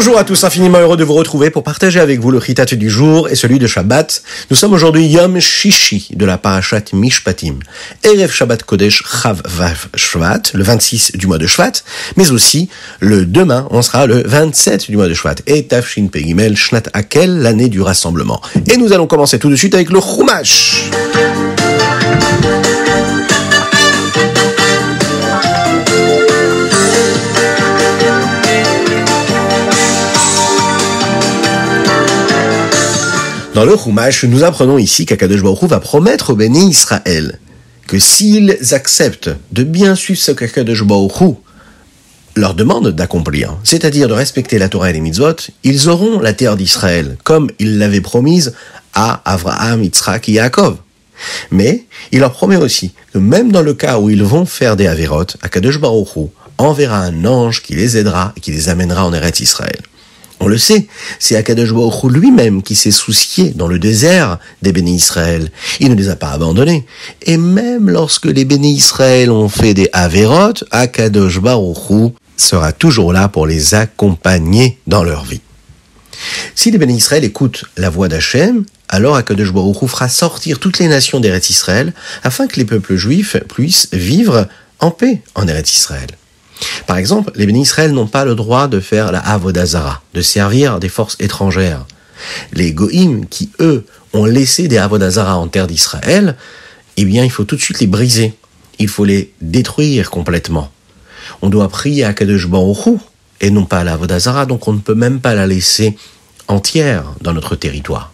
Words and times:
Bonjour 0.00 0.16
à 0.16 0.24
tous, 0.24 0.44
infiniment 0.44 0.78
heureux 0.78 0.96
de 0.96 1.04
vous 1.04 1.12
retrouver 1.12 1.50
pour 1.50 1.62
partager 1.62 2.00
avec 2.00 2.20
vous 2.20 2.30
le 2.30 2.40
chitat 2.40 2.64
du 2.64 2.88
jour 2.88 3.28
et 3.28 3.34
celui 3.34 3.58
de 3.58 3.66
Shabbat. 3.66 4.22
Nous 4.48 4.56
sommes 4.56 4.72
aujourd'hui 4.72 5.06
Yom 5.06 5.38
Shishi 5.38 6.08
de 6.14 6.24
la 6.24 6.38
parashat 6.38 6.84
Mishpatim. 6.94 7.58
Erev 8.02 8.32
Shabbat 8.32 8.62
Kodesh 8.62 9.02
Chav 9.02 9.42
Vav 9.44 9.88
Shvat, 9.94 10.54
le 10.54 10.64
26 10.64 11.18
du 11.18 11.26
mois 11.26 11.36
de 11.36 11.46
Shvat, 11.46 11.72
mais 12.16 12.30
aussi 12.30 12.70
le 13.00 13.26
demain, 13.26 13.68
on 13.70 13.82
sera 13.82 14.06
le 14.06 14.22
27 14.24 14.90
du 14.90 14.96
mois 14.96 15.06
de 15.06 15.12
Shvat. 15.12 15.34
Et 15.46 15.66
Tafshin 15.66 16.06
Pegimel 16.06 16.56
Shnat 16.56 16.84
Akel, 16.94 17.36
l'année 17.36 17.68
du 17.68 17.82
rassemblement. 17.82 18.40
Et 18.72 18.78
nous 18.78 18.94
allons 18.94 19.06
commencer 19.06 19.38
tout 19.38 19.50
de 19.50 19.56
suite 19.56 19.74
avec 19.74 19.90
le 19.90 20.00
Chumash. 20.00 20.88
Dans 33.60 33.66
le 33.66 34.26
nous 34.26 34.42
apprenons 34.42 34.78
ici 34.78 35.04
qu'Akadosh 35.04 35.42
Baruch 35.42 35.64
va 35.64 35.80
promettre 35.80 36.30
au 36.30 36.34
béni 36.34 36.70
Israël 36.70 37.38
que 37.86 37.98
s'ils 37.98 38.56
acceptent 38.70 39.28
de 39.52 39.64
bien 39.64 39.94
suivre 39.94 40.18
ce 40.18 40.32
qu'Akadosh 40.32 40.82
Baruch 40.82 41.36
leur 42.36 42.54
demande 42.54 42.88
d'accomplir, 42.88 43.58
c'est-à-dire 43.62 44.08
de 44.08 44.14
respecter 44.14 44.58
la 44.58 44.70
Torah 44.70 44.88
et 44.88 44.94
les 44.94 45.00
mitzvot, 45.00 45.36
ils 45.62 45.90
auront 45.90 46.20
la 46.20 46.32
terre 46.32 46.56
d'Israël, 46.56 47.18
comme 47.22 47.50
il 47.58 47.76
l'avait 47.76 48.00
promise 48.00 48.54
à 48.94 49.20
Avraham, 49.30 49.84
Yitzhak 49.84 50.30
et 50.30 50.32
Yaakov. 50.32 50.78
Mais 51.50 51.84
il 52.12 52.20
leur 52.20 52.32
promet 52.32 52.56
aussi 52.56 52.94
que 53.12 53.18
même 53.18 53.52
dans 53.52 53.60
le 53.60 53.74
cas 53.74 53.98
où 53.98 54.08
ils 54.08 54.24
vont 54.24 54.46
faire 54.46 54.74
des 54.74 54.86
Averot, 54.86 55.26
Akadosh 55.42 55.78
Baruch 55.78 56.30
enverra 56.56 57.00
un 57.00 57.26
ange 57.26 57.62
qui 57.62 57.74
les 57.74 57.98
aidera 57.98 58.32
et 58.38 58.40
qui 58.40 58.52
les 58.52 58.70
amènera 58.70 59.04
en 59.04 59.12
Eretz 59.12 59.40
Israël. 59.40 59.80
On 60.42 60.48
le 60.48 60.56
sait, 60.56 60.86
c'est 61.18 61.36
Akadosh 61.36 61.72
Baruch 61.74 62.04
lui-même 62.04 62.62
qui 62.62 62.74
s'est 62.74 62.90
soucié 62.90 63.50
dans 63.50 63.68
le 63.68 63.78
désert 63.78 64.38
des 64.62 64.72
bénis 64.72 64.96
Israël. 64.96 65.50
Il 65.80 65.90
ne 65.90 65.94
les 65.94 66.08
a 66.08 66.16
pas 66.16 66.30
abandonnés. 66.30 66.86
Et 67.22 67.36
même 67.36 67.90
lorsque 67.90 68.24
les 68.24 68.46
bénis 68.46 68.72
Israël 68.72 69.30
ont 69.30 69.50
fait 69.50 69.74
des 69.74 69.90
Averot, 69.92 70.54
Akadosh 70.70 71.40
Baruch 71.40 72.12
sera 72.38 72.72
toujours 72.72 73.12
là 73.12 73.28
pour 73.28 73.46
les 73.46 73.74
accompagner 73.74 74.78
dans 74.86 75.04
leur 75.04 75.24
vie. 75.24 75.42
Si 76.54 76.70
les 76.70 76.78
bénis 76.78 76.96
Israël 76.96 77.24
écoutent 77.24 77.66
la 77.76 77.90
voix 77.90 78.08
d'Hachem, 78.08 78.64
alors 78.88 79.16
Akadosh 79.16 79.52
Baruch 79.52 79.86
fera 79.86 80.08
sortir 80.08 80.58
toutes 80.58 80.78
les 80.78 80.88
nations 80.88 81.20
d'Eretz 81.20 81.50
Israël 81.50 81.92
afin 82.22 82.46
que 82.46 82.56
les 82.56 82.64
peuples 82.64 82.96
juifs 82.96 83.36
puissent 83.48 83.88
vivre 83.92 84.48
en 84.78 84.90
paix 84.90 85.20
en 85.34 85.46
Eretz 85.46 85.70
Israël. 85.74 86.08
Par 86.86 86.96
exemple, 86.96 87.30
les 87.34 87.46
bénis 87.46 87.62
Israël 87.62 87.92
n'ont 87.92 88.06
pas 88.06 88.24
le 88.24 88.34
droit 88.34 88.68
de 88.68 88.80
faire 88.80 89.12
la 89.12 89.20
Avodazara, 89.20 90.02
de 90.14 90.22
servir 90.22 90.80
des 90.80 90.88
forces 90.88 91.16
étrangères. 91.20 91.86
Les 92.52 92.72
Goïm, 92.72 93.26
qui 93.26 93.50
eux 93.60 93.84
ont 94.12 94.24
laissé 94.24 94.68
des 94.68 94.78
Avodazara 94.78 95.36
en 95.36 95.48
terre 95.48 95.66
d'Israël, 95.66 96.36
eh 96.96 97.04
bien, 97.04 97.24
il 97.24 97.30
faut 97.30 97.44
tout 97.44 97.56
de 97.56 97.60
suite 97.60 97.80
les 97.80 97.86
briser. 97.86 98.34
Il 98.78 98.88
faut 98.88 99.04
les 99.04 99.32
détruire 99.40 100.10
complètement. 100.10 100.70
On 101.42 101.48
doit 101.48 101.68
prier 101.68 102.04
à 102.04 102.12
Kadosh 102.12 102.48
Baruch 102.48 102.98
et 103.40 103.50
non 103.50 103.64
pas 103.64 103.78
à 103.78 103.84
la 103.84 103.94
Avodazara, 103.94 104.46
donc 104.46 104.68
on 104.68 104.72
ne 104.72 104.80
peut 104.80 104.94
même 104.94 105.20
pas 105.20 105.34
la 105.34 105.46
laisser 105.46 105.96
entière 106.48 107.04
dans 107.20 107.32
notre 107.32 107.56
territoire. 107.56 108.12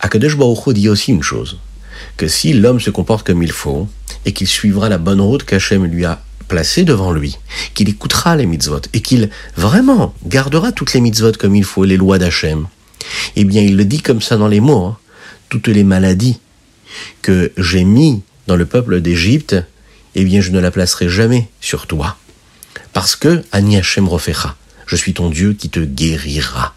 Akadosh 0.00 0.36
Baruch 0.36 0.72
dit 0.72 0.88
aussi 0.88 1.10
une 1.10 1.22
chose, 1.22 1.58
que 2.16 2.28
si 2.28 2.52
l'homme 2.52 2.80
se 2.80 2.90
comporte 2.90 3.26
comme 3.26 3.42
il 3.42 3.52
faut, 3.52 3.88
et 4.24 4.32
qu'il 4.32 4.46
suivra 4.46 4.88
la 4.88 4.98
bonne 4.98 5.20
route 5.20 5.44
qu'Hachem 5.44 5.84
lui 5.84 6.04
a 6.04 6.20
placé 6.48 6.84
devant 6.84 7.12
lui, 7.12 7.38
qu'il 7.74 7.88
écoutera 7.88 8.34
les 8.36 8.46
mitzvot 8.46 8.80
et 8.92 9.00
qu'il 9.00 9.30
vraiment 9.56 10.14
gardera 10.26 10.72
toutes 10.72 10.94
les 10.94 11.00
mitzvot 11.00 11.32
comme 11.38 11.54
il 11.54 11.64
faut, 11.64 11.84
les 11.84 11.96
lois 11.96 12.18
d'Hachem, 12.18 12.66
eh 13.36 13.44
bien 13.44 13.62
il 13.62 13.76
le 13.76 13.84
dit 13.84 14.00
comme 14.00 14.22
ça 14.22 14.36
dans 14.36 14.48
les 14.48 14.60
mots, 14.60 14.84
hein. 14.84 14.98
toutes 15.48 15.68
les 15.68 15.84
maladies 15.84 16.40
que 17.22 17.52
j'ai 17.56 17.84
mis 17.84 18.22
dans 18.46 18.56
le 18.56 18.66
peuple 18.66 19.00
d'Égypte, 19.00 19.56
eh 20.14 20.24
bien 20.24 20.40
je 20.40 20.50
ne 20.50 20.58
la 20.58 20.70
placerai 20.70 21.08
jamais 21.08 21.48
sur 21.60 21.86
toi. 21.86 22.16
Parce 22.92 23.14
que 23.14 23.44
Ani 23.52 23.76
Hachem 23.76 24.08
Rofecha, 24.08 24.56
je 24.86 24.96
suis 24.96 25.14
ton 25.14 25.30
Dieu 25.30 25.52
qui 25.52 25.68
te 25.68 25.80
guérira. 25.80 26.74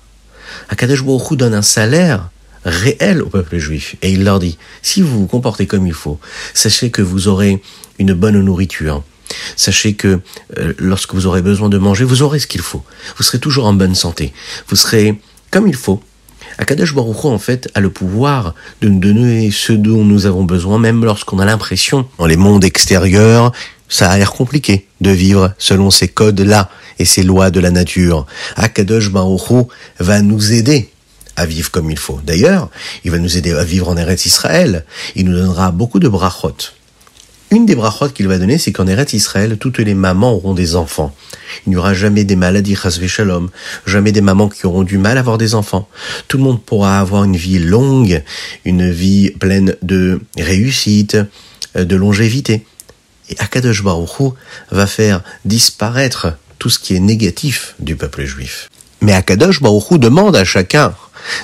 Akadosh 0.70 1.04
Baruch 1.04 1.38
donne 1.38 1.54
un 1.54 1.62
salaire 1.62 2.30
réel 2.66 3.22
au 3.22 3.30
peuple 3.30 3.58
juif. 3.58 3.96
Et 4.02 4.12
il 4.12 4.24
leur 4.24 4.40
dit, 4.40 4.58
si 4.81 5.02
vous 5.02 5.22
vous 5.22 5.28
comportez 5.28 5.66
comme 5.66 5.88
il 5.88 5.94
faut, 5.94 6.20
sachez 6.54 6.92
que 6.92 7.02
vous 7.02 7.28
aurez 7.28 7.62
une 8.00 8.14
bonne 8.14 8.40
nourriture, 8.42 9.04
Sachez 9.56 9.94
que 9.94 10.19
euh, 10.58 10.74
lorsque 10.78 11.14
vous 11.14 11.28
aurez 11.28 11.42
besoin 11.42 11.69
de 11.69 11.78
manger, 11.78 12.03
vous 12.03 12.22
aurez 12.22 12.40
ce 12.40 12.47
qu'il 12.47 12.62
faut. 12.62 12.84
Vous 13.18 13.24
serez 13.24 13.40
toujours 13.40 13.66
en 13.66 13.74
bonne 13.74 13.96
santé. 13.96 14.34
Vous 14.68 14.75
serez 14.75 15.19
comme 15.52 15.68
il 15.68 15.75
faut. 15.75 16.02
Akadosh 16.58 16.94
Baruch 16.94 17.25
en 17.25 17.40
fait, 17.40 17.69
a 17.75 17.80
le 17.80 17.90
pouvoir 17.90 18.56
de 18.81 18.90
nous 18.90 19.00
donner 19.00 19.52
ce 19.52 19.74
dont 19.74 20.03
nous 20.03 20.25
avons 20.25 20.44
besoin, 20.44 20.80
même 20.80 21.03
lorsqu'on 21.03 21.40
a 21.40 21.46
l'impression, 21.46 22.08
dans 22.18 22.25
les 22.25 22.38
mondes 22.38 22.64
extérieurs, 22.64 23.52
ça 23.90 24.09
a 24.09 24.18
l'air 24.18 24.31
compliqué 24.31 24.88
de 25.02 25.12
vivre 25.12 25.53
selon 25.58 25.90
ces 25.90 26.08
codes-là 26.08 26.69
et 27.00 27.06
ces 27.06 27.24
lois 27.24 27.52
de 27.52 27.59
la 27.59 27.72
nature. 27.72 28.25
Akadosh 28.56 29.09
Baruch 29.09 29.68
va 30.00 30.22
nous 30.22 30.53
aider 30.53 30.90
à 31.36 31.46
vivre 31.46 31.72
comme 31.72 31.90
il 31.90 31.98
faut. 31.98 32.19
D'ailleurs, 32.24 32.69
il 33.03 33.12
va 33.12 33.18
nous 33.18 33.38
aider 33.38 33.53
à 33.53 33.63
vivre 33.63 33.90
en 33.90 33.98
Eretz 33.98 34.25
Israël. 34.25 34.86
Il 35.16 35.25
nous 35.25 35.38
donnera 35.38 35.72
beaucoup 35.72 36.00
de 36.00 36.08
brachot. 36.08 36.56
Une 37.51 37.66
des 37.66 37.75
brachot 37.75 38.07
qu'il 38.07 38.29
va 38.29 38.38
donner, 38.38 38.57
c'est 38.57 38.72
qu'en 38.72 38.88
Eretz 38.88 39.12
Israël, 39.12 39.57
toutes 39.57 39.79
les 39.79 39.94
mamans 39.94 40.31
auront 40.31 40.53
des 40.53 40.78
enfants. 40.78 41.13
Il 41.67 41.72
n'y 41.72 41.75
aura 41.75 41.94
jamais 41.94 42.23
des 42.23 42.38
maladies, 42.38 42.78
shalom, 42.78 43.50
jamais 43.85 44.13
des 44.13 44.22
mamans 44.22 44.47
qui 44.47 44.66
auront 44.66 44.84
du 44.84 44.97
mal 44.97 45.17
à 45.17 45.19
avoir 45.19 45.38
des 45.38 45.53
enfants. 45.53 45.89
Tout 46.29 46.38
le 46.38 46.44
monde 46.44 46.63
pourra 46.63 47.01
avoir 47.01 47.25
une 47.25 47.35
vie 47.35 47.59
longue, 47.59 48.23
une 48.63 48.89
vie 48.89 49.31
pleine 49.31 49.75
de 49.81 50.22
réussite, 50.38 51.17
euh, 51.75 51.84
de 51.84 51.95
longévité. 51.97 52.66
Et 53.29 53.35
Akadosh 53.39 53.83
Baruch 53.83 54.33
va 54.72 54.88
faire 54.88 55.22
disparaître 55.44 56.38
tout 56.57 56.69
ce 56.69 56.79
qui 56.79 56.95
est 56.95 57.01
négatif 57.01 57.75
du 57.79 57.97
peuple 57.97 58.23
juif. 58.23 58.69
Mais 59.01 59.12
Akadosh 59.12 59.62
Baruch 59.62 60.00
demande 60.00 60.38
à 60.38 60.45
chacun 60.45 60.95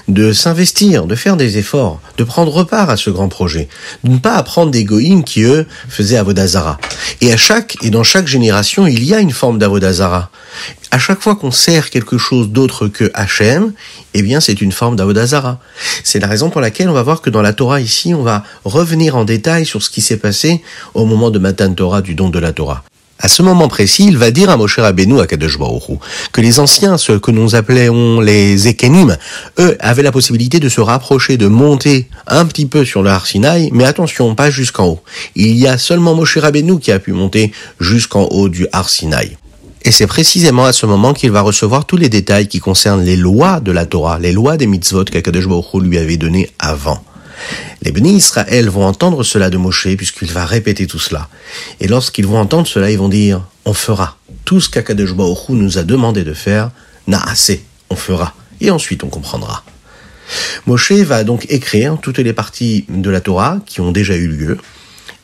de 0.07 0.33
s'investir, 0.33 1.05
de 1.05 1.15
faire 1.15 1.37
des 1.37 1.57
efforts, 1.57 2.01
de 2.17 2.23
prendre 2.23 2.63
part 2.63 2.89
à 2.89 2.97
ce 2.97 3.09
grand 3.09 3.29
projet, 3.29 3.67
de 4.03 4.11
ne 4.11 4.17
pas 4.17 4.35
apprendre 4.35 4.71
des 4.71 4.83
goïms 4.83 5.23
qui, 5.23 5.43
eux, 5.43 5.65
faisaient 5.89 6.17
Avodazara. 6.17 6.79
Et 7.21 7.31
à 7.31 7.37
chaque, 7.37 7.77
et 7.83 7.89
dans 7.89 8.03
chaque 8.03 8.27
génération, 8.27 8.87
il 8.87 9.03
y 9.03 9.13
a 9.13 9.19
une 9.19 9.31
forme 9.31 9.57
d'Avodazara. 9.59 10.29
À 10.91 10.99
chaque 10.99 11.21
fois 11.21 11.35
qu'on 11.35 11.51
sert 11.51 11.89
quelque 11.89 12.17
chose 12.17 12.49
d'autre 12.49 12.87
que 12.87 13.11
Hachem, 13.13 13.73
eh 14.13 14.21
bien, 14.21 14.39
c'est 14.39 14.61
une 14.61 14.71
forme 14.71 14.95
d'Avodazara. 14.95 15.59
C'est 16.03 16.19
la 16.19 16.27
raison 16.27 16.49
pour 16.49 16.61
laquelle 16.61 16.89
on 16.89 16.93
va 16.93 17.03
voir 17.03 17.21
que 17.21 17.29
dans 17.29 17.41
la 17.41 17.53
Torah 17.53 17.81
ici, 17.81 18.13
on 18.13 18.23
va 18.23 18.43
revenir 18.63 19.15
en 19.15 19.25
détail 19.25 19.65
sur 19.65 19.83
ce 19.83 19.89
qui 19.89 20.01
s'est 20.01 20.17
passé 20.17 20.61
au 20.93 21.05
moment 21.05 21.29
de 21.29 21.39
Matan 21.39 21.73
Torah, 21.73 22.01
du 22.01 22.15
don 22.15 22.29
de 22.29 22.39
la 22.39 22.53
Torah. 22.53 22.83
À 23.19 23.27
ce 23.29 23.41
moment 23.41 23.67
précis, 23.67 24.05
il 24.05 24.17
va 24.17 24.29
dire 24.29 24.51
à 24.51 24.57
Moshe 24.57 24.77
Rabbeinu 24.77 25.19
à 25.19 25.25
Kadosh 25.25 25.57
Baruch 25.57 25.99
que 26.31 26.39
les 26.39 26.59
anciens, 26.59 26.97
ceux 26.97 27.17
que 27.17 27.31
nous 27.31 27.55
appelons 27.55 28.21
les 28.21 28.67
Ekenim, 28.67 29.17
eux 29.59 29.75
avaient 29.79 30.03
la 30.03 30.11
possibilité 30.11 30.59
de 30.59 30.69
se 30.69 30.81
rapprocher, 30.81 31.35
de 31.35 31.47
monter 31.47 32.07
un 32.27 32.45
petit 32.45 32.67
peu 32.67 32.85
sur 32.85 33.01
le 33.01 33.09
Har 33.09 33.25
mais 33.71 33.85
attention, 33.85 34.35
pas 34.35 34.51
jusqu'en 34.51 34.85
haut. 34.85 35.01
Il 35.35 35.57
y 35.57 35.67
a 35.67 35.79
seulement 35.79 36.13
Moshe 36.13 36.37
Rabbeinu 36.37 36.79
qui 36.79 36.91
a 36.91 36.99
pu 36.99 37.11
monter 37.11 37.51
jusqu'en 37.79 38.25
haut 38.25 38.49
du 38.49 38.67
Har 38.71 38.87
Et 39.83 39.91
c'est 39.91 40.07
précisément 40.07 40.65
à 40.65 40.73
ce 40.73 40.85
moment 40.85 41.13
qu'il 41.13 41.31
va 41.31 41.41
recevoir 41.41 41.85
tous 41.85 41.97
les 41.97 42.09
détails 42.09 42.47
qui 42.47 42.59
concernent 42.59 43.03
les 43.03 43.15
lois 43.15 43.59
de 43.61 43.71
la 43.71 43.87
Torah, 43.87 44.19
les 44.19 44.31
lois 44.31 44.57
des 44.57 44.67
mitzvot 44.67 45.05
qu'Akadosh 45.05 45.47
Baruch 45.47 45.81
lui 45.81 45.97
avait 45.97 46.17
données 46.17 46.51
avant. 46.59 47.01
Les 47.81 47.91
bénis 47.91 48.15
Israël 48.15 48.69
vont 48.69 48.85
entendre 48.85 49.23
cela 49.23 49.49
de 49.49 49.57
Moshe 49.57 49.87
puisqu'il 49.95 50.31
va 50.31 50.45
répéter 50.45 50.87
tout 50.87 50.99
cela. 50.99 51.29
Et 51.79 51.87
lorsqu'ils 51.87 52.27
vont 52.27 52.39
entendre 52.39 52.67
cela, 52.67 52.91
ils 52.91 52.97
vont 52.97 53.09
dire, 53.09 53.41
on 53.65 53.73
fera. 53.73 54.17
Tout 54.45 54.61
ce 54.61 54.69
qu'Akadosh 54.69 55.13
Baruch 55.13 55.49
nous 55.49 55.77
a 55.77 55.83
demandé 55.83 56.23
de 56.23 56.33
faire, 56.33 56.71
n'a 57.07 57.21
assez. 57.21 57.63
On 57.89 57.95
fera. 57.95 58.33
Et 58.61 58.71
ensuite, 58.71 59.03
on 59.03 59.09
comprendra. 59.09 59.63
Moshe 60.65 60.91
va 60.91 61.23
donc 61.23 61.45
écrire 61.49 61.97
toutes 62.01 62.19
les 62.19 62.33
parties 62.33 62.85
de 62.89 63.09
la 63.09 63.21
Torah 63.21 63.59
qui 63.65 63.81
ont 63.81 63.91
déjà 63.91 64.15
eu 64.15 64.27
lieu. 64.27 64.57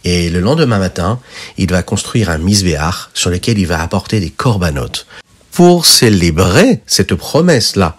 Et 0.05 0.29
le 0.29 0.39
lendemain 0.39 0.79
matin, 0.79 1.19
il 1.57 1.71
va 1.71 1.81
construire 1.81 2.29
un 2.29 2.37
misbéach 2.37 3.09
sur 3.13 3.29
lequel 3.29 3.57
il 3.57 3.67
va 3.67 3.81
apporter 3.81 4.19
des 4.19 4.29
corbanotes 4.29 5.07
pour 5.51 5.85
célébrer 5.85 6.81
cette 6.85 7.15
promesse-là 7.15 7.95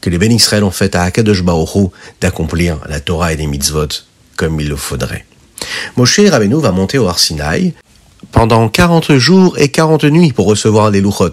que 0.00 0.10
les 0.10 0.18
bénis 0.18 0.36
Israël 0.36 0.64
ont 0.64 0.70
fait 0.70 0.94
à 0.94 1.02
Akadosh 1.02 1.42
Baruch 1.42 1.90
d'accomplir 2.20 2.78
la 2.88 3.00
Torah 3.00 3.32
et 3.32 3.36
les 3.36 3.46
mitzvot 3.46 3.88
comme 4.36 4.60
il 4.60 4.68
le 4.68 4.76
faudrait. 4.76 5.26
Moshe 5.96 6.20
Rabbeinu 6.20 6.60
va 6.60 6.72
monter 6.72 6.98
au 6.98 7.06
Arsinaï 7.06 7.74
pendant 8.32 8.68
40 8.68 9.16
jours 9.16 9.58
et 9.58 9.68
40 9.68 10.04
nuits 10.04 10.32
pour 10.32 10.46
recevoir 10.46 10.90
les 10.90 11.00
louchot. 11.00 11.32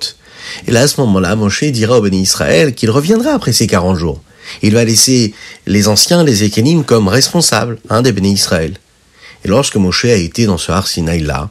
Et 0.67 0.71
là, 0.71 0.81
à 0.81 0.87
ce 0.87 0.99
moment-là, 1.01 1.35
Moshe 1.35 1.63
dira 1.65 1.97
aux 1.97 2.01
bénis 2.01 2.21
Israël 2.21 2.73
qu'il 2.73 2.91
reviendra 2.91 3.31
après 3.31 3.53
ces 3.53 3.67
40 3.67 3.97
jours. 3.97 4.21
Il 4.61 4.73
va 4.73 4.83
laisser 4.83 5.33
les 5.65 5.87
anciens, 5.87 6.23
les 6.23 6.43
Ekenim, 6.43 6.83
comme 6.83 7.07
responsables 7.07 7.79
hein, 7.89 8.01
des 8.01 8.11
bénis 8.11 8.33
Israël. 8.33 8.77
Et 9.45 9.47
lorsque 9.47 9.75
Moshe 9.75 10.05
a 10.05 10.15
été 10.15 10.45
dans 10.45 10.57
ce 10.57 10.71
Arsinaï 10.71 11.21
là 11.21 11.49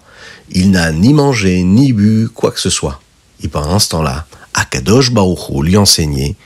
il 0.50 0.70
n'a 0.70 0.92
ni 0.92 1.12
mangé, 1.12 1.62
ni 1.62 1.92
bu, 1.92 2.28
quoi 2.32 2.50
que 2.50 2.60
ce 2.60 2.70
soit. 2.70 3.00
Et 3.42 3.48
pendant 3.48 3.78
ce 3.78 3.88
temps-là, 3.90 4.26
Akadosh 4.54 5.10
Baruch 5.10 5.50
lui 5.62 5.76
enseignait 5.76 6.36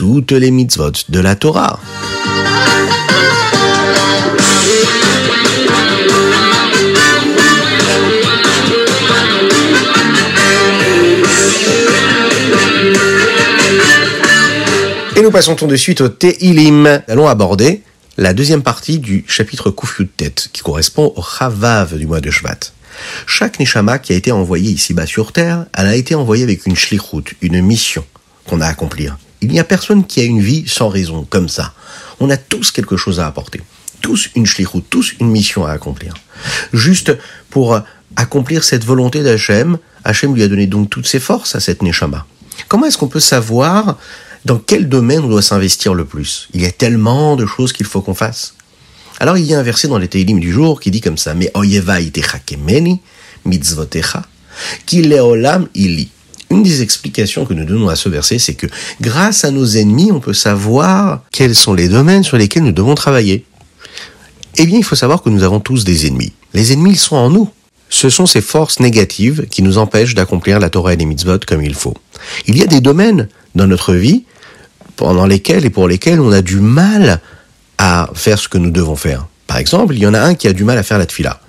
toutes 0.00 0.32
les 0.32 0.50
mitzvot 0.50 0.92
de 1.10 1.20
la 1.20 1.36
Torah. 1.36 1.78
Et 15.14 15.20
nous 15.20 15.30
passons 15.30 15.54
tout 15.54 15.66
de 15.66 15.76
suite 15.76 16.00
au 16.00 16.08
Tehilim. 16.08 17.02
Nous 17.06 17.12
allons 17.12 17.28
aborder 17.28 17.82
la 18.16 18.32
deuxième 18.32 18.62
partie 18.62 19.00
du 19.00 19.26
chapitre 19.28 19.70
Kufyut 19.70 20.08
Tet, 20.16 20.32
qui 20.50 20.62
correspond 20.62 21.12
au 21.14 21.22
Chavav 21.22 21.98
du 21.98 22.06
mois 22.06 22.22
de 22.22 22.30
Shvat. 22.30 22.72
Chaque 23.26 23.60
Neshama 23.60 23.98
qui 23.98 24.14
a 24.14 24.16
été 24.16 24.32
envoyé 24.32 24.70
ici-bas 24.70 25.04
sur 25.04 25.34
Terre, 25.34 25.66
elle 25.74 25.88
a 25.88 25.94
été 25.94 26.14
envoyée 26.14 26.44
avec 26.44 26.64
une 26.64 26.74
shlichut, 26.74 27.36
une 27.42 27.60
mission 27.60 28.02
qu'on 28.46 28.62
a 28.62 28.66
à 28.66 28.70
accomplir. 28.70 29.18
Il 29.40 29.50
n'y 29.50 29.60
a 29.60 29.64
personne 29.64 30.06
qui 30.06 30.20
a 30.20 30.24
une 30.24 30.40
vie 30.40 30.64
sans 30.66 30.88
raison, 30.88 31.26
comme 31.28 31.48
ça. 31.48 31.72
On 32.20 32.30
a 32.30 32.36
tous 32.36 32.70
quelque 32.70 32.96
chose 32.96 33.20
à 33.20 33.26
apporter. 33.26 33.62
Tous 34.00 34.30
une 34.34 34.46
shlichut, 34.46 34.82
tous 34.88 35.14
une 35.20 35.30
mission 35.30 35.64
à 35.64 35.72
accomplir. 35.72 36.14
Juste 36.72 37.16
pour 37.50 37.80
accomplir 38.16 38.64
cette 38.64 38.84
volonté 38.84 39.22
d'Hachem, 39.22 39.78
Hachem 40.04 40.34
lui 40.34 40.42
a 40.42 40.48
donné 40.48 40.66
donc 40.66 40.90
toutes 40.90 41.06
ses 41.06 41.20
forces 41.20 41.54
à 41.54 41.60
cette 41.60 41.82
Neshama. 41.82 42.26
Comment 42.68 42.86
est-ce 42.86 42.98
qu'on 42.98 43.08
peut 43.08 43.20
savoir 43.20 43.98
dans 44.44 44.58
quel 44.58 44.88
domaine 44.88 45.20
on 45.20 45.28
doit 45.28 45.42
s'investir 45.42 45.94
le 45.94 46.04
plus? 46.04 46.48
Il 46.52 46.62
y 46.62 46.66
a 46.66 46.70
tellement 46.70 47.36
de 47.36 47.46
choses 47.46 47.72
qu'il 47.72 47.86
faut 47.86 48.00
qu'on 48.00 48.14
fasse. 48.14 48.54
Alors 49.18 49.36
il 49.36 49.44
y 49.44 49.54
a 49.54 49.58
un 49.58 49.62
verset 49.62 49.88
dans 49.88 49.98
les 49.98 50.08
Teilim 50.08 50.40
du 50.40 50.50
jour 50.50 50.80
qui 50.80 50.90
dit 50.90 51.02
comme 51.02 51.18
ça, 51.18 51.34
mais 51.34 51.52
kemeni, 52.46 53.00
mitzvotecha, 53.44 54.24
ki 54.86 55.02
leolam 55.02 55.68
ili. 55.74 56.08
Une 56.50 56.62
des 56.64 56.82
explications 56.82 57.46
que 57.46 57.54
nous 57.54 57.64
donnons 57.64 57.88
à 57.88 57.96
ce 57.96 58.08
verset, 58.08 58.38
c'est 58.40 58.54
que 58.54 58.66
grâce 59.00 59.44
à 59.44 59.52
nos 59.52 59.64
ennemis, 59.64 60.10
on 60.10 60.18
peut 60.18 60.34
savoir 60.34 61.22
quels 61.30 61.54
sont 61.54 61.74
les 61.74 61.88
domaines 61.88 62.24
sur 62.24 62.36
lesquels 62.36 62.64
nous 62.64 62.72
devons 62.72 62.96
travailler. 62.96 63.44
Eh 64.56 64.66
bien, 64.66 64.78
il 64.78 64.84
faut 64.84 64.96
savoir 64.96 65.22
que 65.22 65.30
nous 65.30 65.44
avons 65.44 65.60
tous 65.60 65.84
des 65.84 66.06
ennemis. 66.06 66.32
Les 66.52 66.72
ennemis, 66.72 66.92
ils 66.92 66.98
sont 66.98 67.16
en 67.16 67.30
nous. 67.30 67.48
Ce 67.88 68.08
sont 68.08 68.26
ces 68.26 68.40
forces 68.40 68.80
négatives 68.80 69.46
qui 69.48 69.62
nous 69.62 69.78
empêchent 69.78 70.14
d'accomplir 70.14 70.58
la 70.58 70.70
Torah 70.70 70.94
et 70.94 70.96
les 70.96 71.04
mitzvot 71.04 71.38
comme 71.46 71.62
il 71.62 71.74
faut. 71.74 71.94
Il 72.46 72.58
y 72.58 72.62
a 72.62 72.66
des 72.66 72.80
domaines 72.80 73.28
dans 73.54 73.66
notre 73.66 73.94
vie 73.94 74.24
pendant 74.96 75.26
lesquels 75.26 75.64
et 75.64 75.70
pour 75.70 75.88
lesquels 75.88 76.20
on 76.20 76.32
a 76.32 76.42
du 76.42 76.60
mal 76.60 77.20
à 77.78 78.10
faire 78.14 78.38
ce 78.38 78.48
que 78.48 78.58
nous 78.58 78.70
devons 78.70 78.96
faire. 78.96 79.26
Par 79.46 79.58
exemple, 79.58 79.94
il 79.94 80.00
y 80.00 80.06
en 80.06 80.14
a 80.14 80.20
un 80.20 80.34
qui 80.34 80.46
a 80.46 80.52
du 80.52 80.64
mal 80.64 80.78
à 80.78 80.82
faire 80.82 80.98
la 80.98 81.06
tfila. 81.06 81.40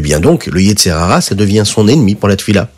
Eh 0.00 0.02
bien 0.02 0.18
donc, 0.18 0.46
le 0.46 0.62
Yetzerara, 0.62 1.20
ça 1.20 1.34
devient 1.34 1.64
son 1.66 1.86
ennemi 1.86 2.14
pour 2.14 2.26
la 2.26 2.36
tfila. 2.36 2.70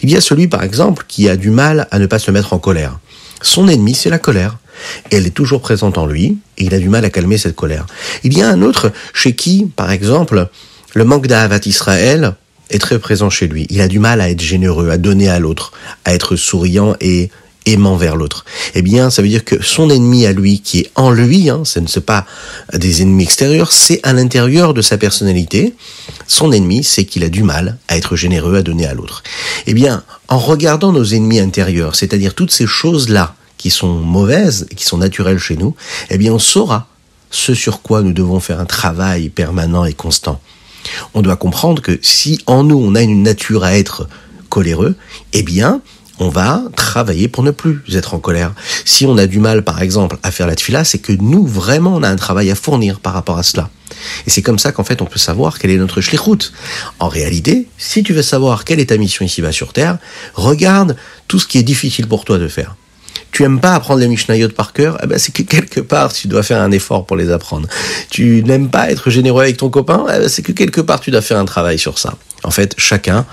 Il 0.00 0.10
y 0.10 0.16
a 0.16 0.22
celui, 0.22 0.48
par 0.48 0.62
exemple, 0.62 1.04
qui 1.06 1.28
a 1.28 1.36
du 1.36 1.50
mal 1.50 1.86
à 1.90 1.98
ne 1.98 2.06
pas 2.06 2.18
se 2.18 2.30
mettre 2.30 2.54
en 2.54 2.58
colère. 2.58 2.98
Son 3.42 3.68
ennemi, 3.68 3.92
c'est 3.92 4.08
la 4.08 4.18
colère. 4.18 4.56
Elle 5.10 5.26
est 5.26 5.34
toujours 5.36 5.60
présente 5.60 5.98
en 5.98 6.06
lui, 6.06 6.38
et 6.56 6.64
il 6.64 6.72
a 6.72 6.78
du 6.78 6.88
mal 6.88 7.04
à 7.04 7.10
calmer 7.10 7.36
cette 7.36 7.54
colère. 7.54 7.84
Il 8.24 8.32
y 8.32 8.40
a 8.40 8.48
un 8.48 8.62
autre 8.62 8.92
chez 9.12 9.34
qui, 9.34 9.70
par 9.76 9.90
exemple, 9.90 10.48
le 10.94 11.04
manque 11.04 11.26
d'Ahavat 11.26 11.60
Israël 11.66 12.32
est 12.70 12.78
très 12.78 12.98
présent 12.98 13.28
chez 13.28 13.46
lui. 13.46 13.66
Il 13.68 13.82
a 13.82 13.86
du 13.86 13.98
mal 13.98 14.22
à 14.22 14.30
être 14.30 14.40
généreux, 14.40 14.88
à 14.88 14.96
donner 14.96 15.28
à 15.28 15.38
l'autre, 15.38 15.72
à 16.06 16.14
être 16.14 16.34
souriant 16.34 16.96
et 17.02 17.28
aimant 17.72 17.96
vers 17.96 18.16
l'autre. 18.16 18.44
Eh 18.74 18.82
bien, 18.82 19.10
ça 19.10 19.22
veut 19.22 19.28
dire 19.28 19.44
que 19.44 19.62
son 19.62 19.90
ennemi 19.90 20.26
à 20.26 20.32
lui, 20.32 20.60
qui 20.60 20.80
est 20.80 20.90
en 20.94 21.10
lui, 21.10 21.50
hein, 21.50 21.62
ce 21.64 21.80
ne 21.80 21.86
sont 21.86 22.00
pas 22.00 22.26
des 22.72 23.02
ennemis 23.02 23.24
extérieurs, 23.24 23.72
c'est 23.72 24.00
à 24.02 24.12
l'intérieur 24.12 24.74
de 24.74 24.82
sa 24.82 24.98
personnalité. 24.98 25.74
Son 26.26 26.52
ennemi, 26.52 26.84
c'est 26.84 27.04
qu'il 27.04 27.24
a 27.24 27.28
du 27.28 27.42
mal 27.42 27.78
à 27.88 27.96
être 27.96 28.16
généreux, 28.16 28.56
à 28.56 28.62
donner 28.62 28.86
à 28.86 28.94
l'autre. 28.94 29.22
Eh 29.66 29.74
bien, 29.74 30.02
en 30.28 30.38
regardant 30.38 30.92
nos 30.92 31.04
ennemis 31.04 31.40
intérieurs, 31.40 31.96
c'est-à-dire 31.96 32.34
toutes 32.34 32.50
ces 32.50 32.66
choses-là 32.66 33.34
qui 33.56 33.70
sont 33.70 33.94
mauvaises, 33.94 34.66
qui 34.76 34.84
sont 34.84 34.98
naturelles 34.98 35.38
chez 35.38 35.56
nous, 35.56 35.74
eh 36.10 36.18
bien, 36.18 36.32
on 36.32 36.38
saura 36.38 36.86
ce 37.30 37.54
sur 37.54 37.82
quoi 37.82 38.02
nous 38.02 38.12
devons 38.12 38.40
faire 38.40 38.60
un 38.60 38.66
travail 38.66 39.28
permanent 39.28 39.84
et 39.84 39.92
constant. 39.92 40.40
On 41.14 41.22
doit 41.22 41.36
comprendre 41.36 41.82
que 41.82 41.98
si 42.02 42.40
en 42.46 42.64
nous 42.64 42.78
on 42.78 42.94
a 42.94 43.02
une 43.02 43.22
nature 43.22 43.64
à 43.64 43.76
être 43.76 44.08
coléreux, 44.48 44.96
eh 45.32 45.42
bien, 45.42 45.80
on 46.20 46.28
va 46.28 46.62
travailler 46.76 47.28
pour 47.28 47.42
ne 47.42 47.50
plus 47.50 47.80
être 47.94 48.14
en 48.14 48.18
colère. 48.18 48.52
Si 48.84 49.06
on 49.06 49.16
a 49.16 49.26
du 49.26 49.40
mal, 49.40 49.64
par 49.64 49.80
exemple, 49.80 50.18
à 50.22 50.30
faire 50.30 50.46
la 50.46 50.54
tfila, 50.54 50.84
c'est 50.84 50.98
que 50.98 51.12
nous, 51.12 51.46
vraiment, 51.46 51.94
on 51.96 52.02
a 52.02 52.08
un 52.08 52.16
travail 52.16 52.50
à 52.50 52.54
fournir 52.54 53.00
par 53.00 53.14
rapport 53.14 53.38
à 53.38 53.42
cela. 53.42 53.70
Et 54.26 54.30
c'est 54.30 54.42
comme 54.42 54.58
ça 54.58 54.70
qu'en 54.70 54.84
fait, 54.84 55.00
on 55.00 55.06
peut 55.06 55.18
savoir 55.18 55.58
quelle 55.58 55.70
est 55.70 55.78
notre 55.78 56.02
shlichut. 56.02 56.52
En 56.98 57.08
réalité, 57.08 57.68
si 57.78 58.02
tu 58.02 58.12
veux 58.12 58.22
savoir 58.22 58.64
quelle 58.64 58.80
est 58.80 58.90
ta 58.90 58.98
mission 58.98 59.24
ici-bas 59.24 59.50
sur 59.50 59.72
Terre, 59.72 59.96
regarde 60.34 60.94
tout 61.26 61.38
ce 61.38 61.46
qui 61.46 61.58
est 61.58 61.62
difficile 61.62 62.06
pour 62.06 62.24
toi 62.26 62.38
de 62.38 62.48
faire. 62.48 62.76
Tu 63.32 63.44
aimes 63.44 63.60
pas 63.60 63.74
apprendre 63.74 64.00
les 64.00 64.08
Mishnayot 64.08 64.48
par 64.50 64.72
cœur, 64.72 64.98
eh 65.02 65.06
ben 65.06 65.18
c'est 65.18 65.32
que 65.32 65.42
quelque 65.42 65.80
part 65.80 66.12
tu 66.12 66.26
dois 66.26 66.42
faire 66.42 66.60
un 66.60 66.72
effort 66.72 67.06
pour 67.06 67.16
les 67.16 67.30
apprendre. 67.30 67.68
Tu 68.10 68.42
n'aimes 68.42 68.68
pas 68.68 68.90
être 68.90 69.08
généreux 69.08 69.42
avec 69.42 69.56
ton 69.56 69.70
copain, 69.70 70.04
eh 70.08 70.18
ben 70.18 70.28
c'est 70.28 70.42
que 70.42 70.52
quelque 70.52 70.80
part 70.80 71.00
tu 71.00 71.10
dois 71.10 71.22
faire 71.22 71.38
un 71.38 71.44
travail 71.44 71.78
sur 71.78 71.98
ça. 71.98 72.14
En 72.42 72.50
fait, 72.50 72.74
chacun, 72.76 73.24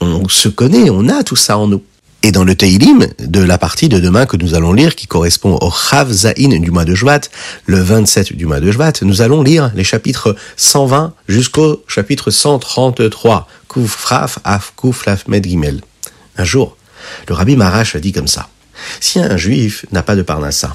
on 0.00 0.28
se 0.28 0.48
connaît, 0.48 0.90
on 0.90 1.08
a 1.08 1.22
tout 1.22 1.36
ça 1.36 1.56
en 1.56 1.68
nous. 1.68 1.82
Et 2.26 2.32
dans 2.32 2.44
le 2.44 2.54
Teilim, 2.54 3.06
de 3.18 3.42
la 3.42 3.58
partie 3.58 3.90
de 3.90 4.00
demain 4.00 4.24
que 4.24 4.38
nous 4.38 4.54
allons 4.54 4.72
lire, 4.72 4.96
qui 4.96 5.06
correspond 5.06 5.58
au 5.60 5.70
Chav 5.70 6.10
Zain 6.10 6.58
du 6.58 6.70
mois 6.70 6.86
de 6.86 6.94
Jvat, 6.94 7.20
le 7.66 7.78
27 7.78 8.32
du 8.34 8.46
mois 8.46 8.60
de 8.60 8.72
Jvat, 8.72 8.94
nous 9.02 9.20
allons 9.20 9.42
lire 9.42 9.70
les 9.74 9.84
chapitres 9.84 10.34
120 10.56 11.12
jusqu'au 11.28 11.84
chapitre 11.86 12.30
133. 12.30 13.46
Kuf 13.68 13.90
Fraf 13.90 14.38
Af 14.42 14.72
Kuf 14.74 15.04
Laf 15.04 15.28
Med 15.28 15.46
Gimel. 15.46 15.82
Un 16.38 16.44
jour, 16.44 16.78
le 17.28 17.34
Rabbi 17.34 17.56
Marash 17.56 17.94
a 17.94 18.00
dit 18.00 18.12
comme 18.12 18.26
ça. 18.26 18.48
Si 19.00 19.18
un 19.18 19.36
juif 19.36 19.84
n'a 19.92 20.02
pas 20.02 20.16
de 20.16 20.22
parnassa, 20.22 20.74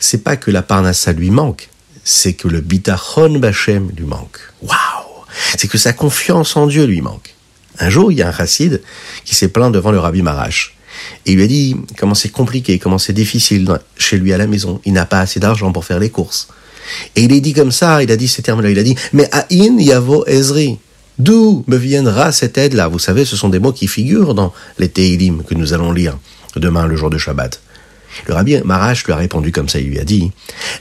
c'est 0.00 0.24
pas 0.24 0.36
que 0.36 0.50
la 0.50 0.62
parnassa 0.62 1.12
lui 1.12 1.30
manque, 1.30 1.68
c'est 2.02 2.32
que 2.32 2.48
le 2.48 2.62
bitachon 2.62 3.38
bachem 3.38 3.90
lui 3.94 4.06
manque. 4.06 4.38
Waouh! 4.62 5.26
C'est 5.58 5.68
que 5.68 5.76
sa 5.76 5.92
confiance 5.92 6.56
en 6.56 6.66
Dieu 6.66 6.86
lui 6.86 7.02
manque. 7.02 7.34
Un 7.78 7.90
jour, 7.90 8.10
il 8.10 8.16
y 8.16 8.22
a 8.22 8.28
un 8.28 8.32
chassid 8.32 8.80
qui 9.26 9.34
s'est 9.34 9.48
plaint 9.48 9.70
devant 9.70 9.90
le 9.90 9.98
Rabbi 9.98 10.22
Marash. 10.22 10.77
Et 11.26 11.32
il 11.32 11.36
lui 11.36 11.44
a 11.44 11.46
dit 11.46 11.76
comment 11.98 12.14
c'est 12.14 12.30
compliqué, 12.30 12.78
comment 12.78 12.98
c'est 12.98 13.12
difficile 13.12 13.68
chez 13.96 14.18
lui 14.18 14.32
à 14.32 14.38
la 14.38 14.46
maison. 14.46 14.80
Il 14.84 14.92
n'a 14.92 15.06
pas 15.06 15.20
assez 15.20 15.40
d'argent 15.40 15.72
pour 15.72 15.84
faire 15.84 15.98
les 15.98 16.10
courses. 16.10 16.48
Et 17.16 17.22
il 17.22 17.32
est 17.32 17.40
dit 17.40 17.52
comme 17.52 17.72
ça, 17.72 18.02
il 18.02 18.10
a 18.10 18.16
dit 18.16 18.28
ces 18.28 18.42
termes-là, 18.42 18.70
il 18.70 18.78
a 18.78 18.82
dit, 18.82 18.96
mais 19.12 19.28
Aïn 19.32 19.78
Yavo 19.78 20.24
Ezri, 20.26 20.78
d'où 21.18 21.64
me 21.66 21.76
viendra 21.76 22.32
cette 22.32 22.56
aide-là? 22.56 22.88
Vous 22.88 22.98
savez, 22.98 23.24
ce 23.24 23.36
sont 23.36 23.48
des 23.48 23.58
mots 23.58 23.72
qui 23.72 23.88
figurent 23.88 24.34
dans 24.34 24.52
les 24.78 24.88
Teilim 24.88 25.42
que 25.42 25.54
nous 25.54 25.72
allons 25.74 25.92
lire 25.92 26.18
demain, 26.56 26.86
le 26.86 26.96
jour 26.96 27.10
de 27.10 27.18
Shabbat. 27.18 27.60
Le 28.26 28.34
rabbi 28.34 28.56
Marash 28.64 29.04
lui 29.04 29.12
a 29.12 29.16
répondu 29.16 29.52
comme 29.52 29.68
ça, 29.68 29.78
il 29.78 29.88
lui 29.88 29.98
a 29.98 30.04
dit, 30.04 30.32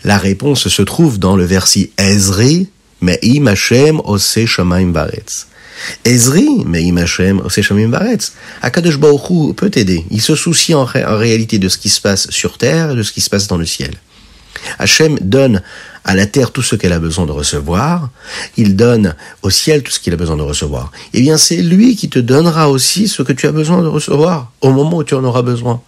la 0.04 0.18
réponse 0.18 0.70
se 0.70 0.82
trouve 0.82 1.20
dans 1.20 1.36
le 1.36 1.44
verset 1.44 1.92
Ezri, 1.98 2.70
Me'im 3.02 3.48
Hashem 3.48 4.02
Ose 4.06 4.46
Shamaim 4.46 4.88
Baretz. 4.88 5.48
Ezri, 6.06 6.48
Me'im 6.66 6.98
Hashem 6.98 7.42
Ose 7.44 7.62
Shamaim 7.62 7.90
Baretz. 7.90 8.34
Akadosh 8.62 8.98
Baruch 8.98 9.56
peut 9.56 9.72
aider. 9.76 10.06
Il 10.12 10.22
se 10.22 10.36
soucie 10.36 10.74
en, 10.74 10.82
en 10.84 11.18
réalité 11.18 11.60
de 11.60 11.70
ce 11.70 11.78
qui 11.78 11.90
se 11.90 12.02
passe 12.02 12.30
sur 12.30 12.58
terre 12.58 12.92
et 12.92 12.96
de 12.96 13.04
ce 13.04 13.12
qui 13.12 13.22
se 13.22 13.30
passe 13.30 13.48
dans 13.48 13.58
le 13.58 13.66
ciel. 13.66 13.92
Hachem 14.80 15.18
donne 15.22 15.62
à 16.04 16.16
la 16.16 16.26
terre 16.26 16.52
tout 16.52 16.62
ce 16.62 16.76
qu'elle 16.76 16.94
a 16.94 17.00
besoin 17.00 17.26
de 17.26 17.32
recevoir, 17.32 18.10
il 18.56 18.76
donne 18.76 19.16
au 19.42 19.50
ciel 19.50 19.84
tout 19.84 19.92
ce 19.92 20.00
qu'il 20.00 20.14
a 20.14 20.16
besoin 20.16 20.38
de 20.38 20.42
recevoir. 20.42 20.92
Eh 21.14 21.22
bien, 21.22 21.38
c'est 21.38 21.58
lui 21.58 21.96
qui 21.96 22.10
te 22.10 22.20
donnera 22.20 22.70
aussi 22.70 23.08
ce 23.08 23.22
que 23.24 23.34
tu 23.34 23.48
as 23.48 23.52
besoin 23.52 23.82
de 23.82 23.88
recevoir 23.88 24.52
au 24.62 24.72
moment 24.72 24.98
où 24.98 25.04
tu 25.04 25.16
en 25.16 25.24
auras 25.24 25.42
besoin. 25.42 25.82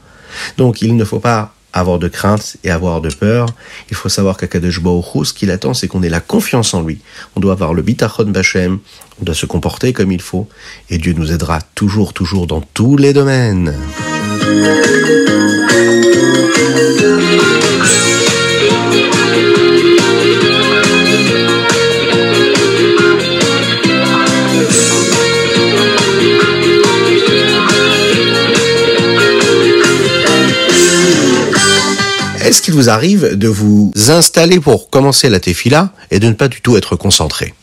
Donc, 0.57 0.81
il 0.81 0.95
ne 0.95 1.05
faut 1.05 1.19
pas 1.19 1.53
avoir 1.73 1.99
de 1.99 2.07
crainte 2.07 2.57
et 2.63 2.71
avoir 2.71 3.01
de 3.01 3.09
peur. 3.09 3.47
Il 3.89 3.95
faut 3.95 4.09
savoir 4.09 4.37
qu'Akadosh 4.37 4.81
Baruch 4.81 5.27
ce 5.27 5.33
qu'il 5.33 5.51
attend, 5.51 5.73
c'est 5.73 5.87
qu'on 5.87 6.03
ait 6.03 6.09
la 6.09 6.19
confiance 6.19 6.73
en 6.73 6.81
lui. 6.81 6.99
On 7.35 7.39
doit 7.39 7.53
avoir 7.53 7.73
le 7.73 7.81
bitachon 7.81 8.25
bachem, 8.25 8.79
on 9.21 9.25
doit 9.25 9.35
se 9.35 9.45
comporter 9.45 9.93
comme 9.93 10.11
il 10.11 10.21
faut, 10.21 10.47
et 10.89 10.97
Dieu 10.97 11.13
nous 11.13 11.31
aidera 11.31 11.59
toujours, 11.75 12.13
toujours 12.13 12.47
dans 12.47 12.61
tous 12.61 12.97
les 12.97 13.13
domaines. 13.13 13.75
Est-ce 32.49 32.63
qu'il 32.63 32.73
vous 32.73 32.89
arrive 32.89 33.37
de 33.37 33.47
vous 33.47 33.93
installer 34.07 34.59
pour 34.59 34.89
commencer 34.89 35.29
la 35.29 35.39
tefila 35.39 35.93
et 36.09 36.17
de 36.17 36.25
ne 36.29 36.33
pas 36.33 36.47
du 36.47 36.61
tout 36.61 36.77
être 36.77 36.95
concentré? 36.95 37.53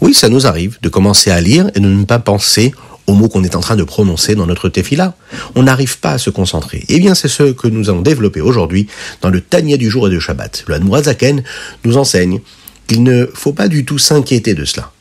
Oui, 0.00 0.14
ça 0.14 0.28
nous 0.28 0.46
arrive 0.46 0.78
de 0.80 0.88
commencer 0.88 1.32
à 1.32 1.40
lire 1.40 1.72
et 1.74 1.80
de 1.80 1.88
ne 1.88 2.04
pas 2.04 2.20
penser 2.20 2.72
aux 3.08 3.14
mots 3.14 3.28
qu'on 3.28 3.42
est 3.42 3.56
en 3.56 3.60
train 3.60 3.74
de 3.74 3.82
prononcer 3.82 4.36
dans 4.36 4.46
notre 4.46 4.68
tefila. 4.68 5.16
On 5.56 5.64
n'arrive 5.64 5.98
pas 5.98 6.12
à 6.12 6.18
se 6.18 6.30
concentrer. 6.30 6.84
Eh 6.88 7.00
bien, 7.00 7.16
c'est 7.16 7.26
ce 7.26 7.50
que 7.50 7.66
nous 7.66 7.90
allons 7.90 8.02
développer 8.02 8.40
aujourd'hui 8.40 8.86
dans 9.22 9.28
le 9.28 9.40
Tania 9.40 9.76
du 9.76 9.90
jour 9.90 10.06
et 10.06 10.10
de 10.12 10.20
Shabbat. 10.20 10.66
Le 10.68 10.76
Hanmourazaken 10.76 11.42
nous 11.82 11.96
enseigne 11.96 12.42
qu'il 12.86 13.02
ne 13.02 13.26
faut 13.34 13.52
pas 13.52 13.66
du 13.66 13.84
tout 13.84 13.98
s'inquiéter 13.98 14.54
de 14.54 14.64
cela. 14.64 14.92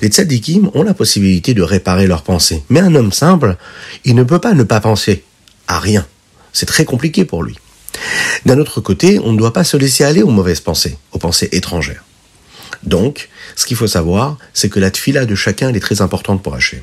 Les 0.00 0.08
tzadikim 0.08 0.70
ont 0.72 0.84
la 0.84 0.94
possibilité 0.94 1.52
de 1.52 1.60
réparer 1.60 2.06
leurs 2.06 2.22
pensées. 2.22 2.62
Mais 2.70 2.80
un 2.80 2.94
homme 2.94 3.12
simple, 3.12 3.58
il 4.06 4.14
ne 4.14 4.22
peut 4.22 4.40
pas 4.40 4.54
ne 4.54 4.62
pas 4.62 4.80
penser 4.80 5.22
à 5.68 5.78
rien. 5.78 6.06
C'est 6.54 6.64
très 6.64 6.86
compliqué 6.86 7.26
pour 7.26 7.42
lui. 7.42 7.58
D'un 8.46 8.58
autre 8.58 8.80
côté, 8.80 9.20
on 9.22 9.32
ne 9.32 9.38
doit 9.38 9.52
pas 9.52 9.64
se 9.64 9.76
laisser 9.76 10.04
aller 10.04 10.22
aux 10.22 10.30
mauvaises 10.30 10.60
pensées, 10.60 10.96
aux 11.12 11.18
pensées 11.18 11.48
étrangères. 11.52 12.04
Donc, 12.82 13.28
ce 13.56 13.66
qu'il 13.66 13.76
faut 13.76 13.86
savoir, 13.86 14.38
c'est 14.54 14.68
que 14.68 14.80
la 14.80 14.90
tfila 14.90 15.26
de 15.26 15.34
chacun 15.34 15.72
est 15.74 15.80
très 15.80 16.00
importante 16.00 16.42
pour 16.42 16.54
Hachem. 16.54 16.80